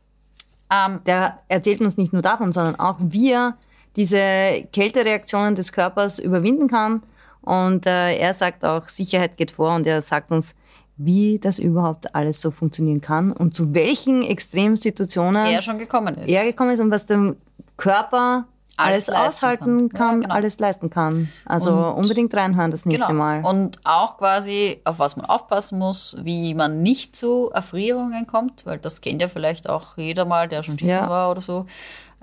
Ähm, 0.71 1.01
Der 1.07 1.39
erzählt 1.49 1.81
uns 1.81 1.97
nicht 1.97 2.13
nur 2.13 2.21
davon, 2.23 2.53
sondern 2.53 2.79
auch, 2.79 2.97
wie 3.01 3.33
er 3.33 3.57
diese 3.97 4.67
Kältereaktionen 4.73 5.55
des 5.55 5.73
Körpers 5.73 6.19
überwinden 6.19 6.69
kann. 6.69 7.03
Und 7.41 7.87
äh, 7.87 8.17
er 8.19 8.35
sagt 8.35 8.65
auch, 8.65 8.89
Sicherheit 8.89 9.37
geht 9.39 9.53
vor 9.53 9.75
und 9.75 9.87
er 9.87 10.03
sagt 10.03 10.31
uns, 10.31 10.55
wie 10.99 11.39
das 11.39 11.59
überhaupt 11.59 12.15
alles 12.15 12.41
so 12.41 12.51
funktionieren 12.51 13.01
kann 13.01 13.33
und 13.33 13.55
zu 13.55 13.73
welchen 13.75 14.23
Extremsituationen 14.23 15.47
er 15.47 15.63
schon 15.63 15.79
gekommen 15.79 16.17
ist. 16.17 16.29
er 16.31 16.45
gekommen 16.45 16.71
ist 16.71 16.81
und 16.81 16.91
was 16.91 17.07
der 17.07 17.35
Körper 17.77 18.45
Alles 18.77 19.09
alles, 19.09 19.35
aushalten 19.37 19.89
kann. 19.89 19.99
kann, 19.99 20.15
Ja, 20.17 20.23
genau. 20.23 20.35
alles 20.35 20.59
leisten 20.61 20.89
kann. 20.91 21.29
Also 21.45 21.71
Und- 21.73 21.95
unbedingt 22.03 22.33
reinhören 22.35 22.71
das 22.71 22.87
nächste 22.87 23.09
Genau. 23.09 23.19
Mal. 23.19 23.45
Und 23.45 23.79
auch 23.85 24.19
quasi, 24.19 24.81
auf 24.85 24.99
was 25.01 25.17
man 25.17 25.27
aufpassen 25.27 25.79
muss, 25.79 26.17
wie 26.23 26.55
man 26.55 26.83
nicht 26.83 27.17
zu 27.17 27.51
Erfrierungen 27.53 28.27
kommt, 28.27 28.67
weil 28.67 28.79
das 28.79 29.01
kennt 29.01 29.21
ja 29.23 29.29
vielleicht 29.29 29.69
auch 29.69 29.97
jeder 29.97 30.25
mal, 30.25 30.49
der 30.49 30.63
schon 30.63 30.79
Schiffen 30.79 30.91
Ja. 30.91 31.09
war 31.09 31.31
oder 31.31 31.41
so. 31.41 31.67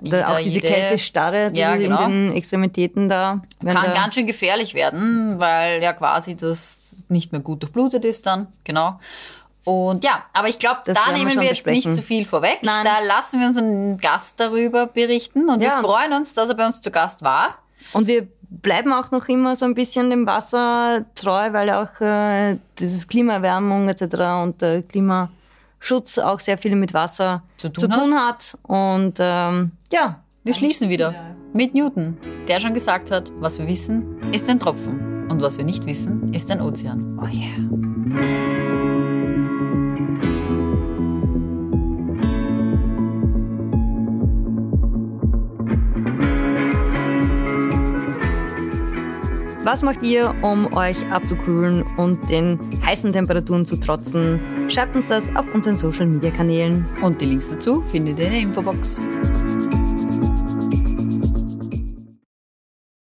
Da, 0.00 0.28
auch 0.32 0.38
diese 0.38 0.56
jede 0.56 0.68
Kältestarre, 0.68 1.50
die 1.52 1.60
Ja, 1.60 1.76
genau. 1.76 2.04
in 2.04 2.28
den 2.28 2.36
Extremitäten 2.36 3.08
da. 3.08 3.40
kann 3.64 3.82
der- 3.84 3.94
ganz 3.94 4.14
schön 4.14 4.26
gefährlich 4.26 4.74
werden, 4.74 5.38
weil 5.38 5.82
ja 5.82 5.92
quasi 5.92 6.36
das 6.36 6.96
nicht 7.08 7.32
mehr 7.32 7.40
gut 7.40 7.62
durchblutet 7.62 8.04
ist 8.04 8.26
dann, 8.26 8.48
genau. 8.64 8.98
Und 9.64 10.04
ja, 10.04 10.22
aber 10.32 10.48
ich 10.48 10.58
glaube, 10.60 10.80
da 10.84 10.94
wir 11.06 11.12
nehmen 11.14 11.30
schon 11.30 11.40
wir 11.40 11.48
jetzt 11.48 11.64
besprechen. 11.64 11.90
nicht 11.90 11.94
zu 12.00 12.06
viel 12.06 12.24
vorweg. 12.24 12.58
Nein. 12.62 12.84
Da 12.84 13.00
lassen 13.00 13.40
wir 13.40 13.48
unseren 13.48 13.98
Gast 13.98 14.38
darüber 14.38 14.86
berichten 14.86 15.48
und 15.48 15.60
Ja, 15.60 15.76
wir 15.76 15.80
freuen 15.82 16.12
uns, 16.12 16.34
dass 16.34 16.48
er 16.50 16.54
bei 16.54 16.66
uns 16.66 16.80
zu 16.80 16.90
Gast 16.92 17.22
war. 17.22 17.56
Und 17.92 18.06
wir 18.06 18.28
bleiben 18.48 18.92
auch 18.92 19.10
noch 19.10 19.26
immer 19.28 19.56
so 19.56 19.64
ein 19.64 19.74
bisschen 19.74 20.08
dem 20.10 20.24
Wasser 20.24 21.04
treu, 21.16 21.52
weil 21.52 21.70
auch 21.70 22.00
äh, 22.00 22.58
dieses 22.78 23.08
Klimaerwärmung 23.08 23.88
etc. 23.88 24.02
und 24.44 24.62
äh, 24.62 24.82
Klimaschutz 25.86 26.18
auch 26.18 26.40
sehr 26.40 26.58
viel 26.58 26.74
mit 26.74 26.94
Wasser 26.94 27.42
Zu 27.56 27.70
tun 27.70 28.14
hat. 28.14 28.58
Und 28.62 29.14
ähm, 29.20 29.72
ja, 29.92 30.20
Wir 30.42 30.54
schließen 30.54 30.88
wieder 30.88 31.14
mit 31.52 31.74
Newton, 31.74 32.16
der 32.48 32.60
schon 32.60 32.74
gesagt 32.74 33.10
hat, 33.10 33.30
was 33.38 33.58
wir 33.58 33.68
wissen, 33.68 34.20
ist 34.32 34.48
ein 34.48 34.58
Tropfen 34.58 35.28
und 35.30 35.40
was 35.40 35.58
wir 35.58 35.64
nicht 35.64 35.86
wissen, 35.86 36.32
ist 36.34 36.50
ein 36.50 36.60
Ozean. 36.60 37.18
oh 37.20 37.26
yeah. 37.26 37.56
Was 49.64 49.82
macht 49.82 50.04
ihr, 50.04 50.32
um 50.42 50.72
euch 50.74 50.96
abzukühlen 51.10 51.82
und 51.96 52.30
den 52.30 52.58
heißen 52.84 53.12
Temperaturen 53.12 53.66
zu 53.66 53.76
trotzen? 53.76 54.55
Schreibt 54.68 54.96
uns 54.96 55.06
das 55.06 55.34
auf 55.36 55.46
unseren 55.54 55.76
Social 55.76 56.06
Media 56.06 56.30
Kanälen. 56.30 56.84
Und 57.02 57.20
die 57.20 57.26
Links 57.26 57.50
dazu 57.50 57.82
findet 57.92 58.18
ihr 58.18 58.26
in 58.26 58.32
der 58.32 58.40
Infobox. 58.40 59.06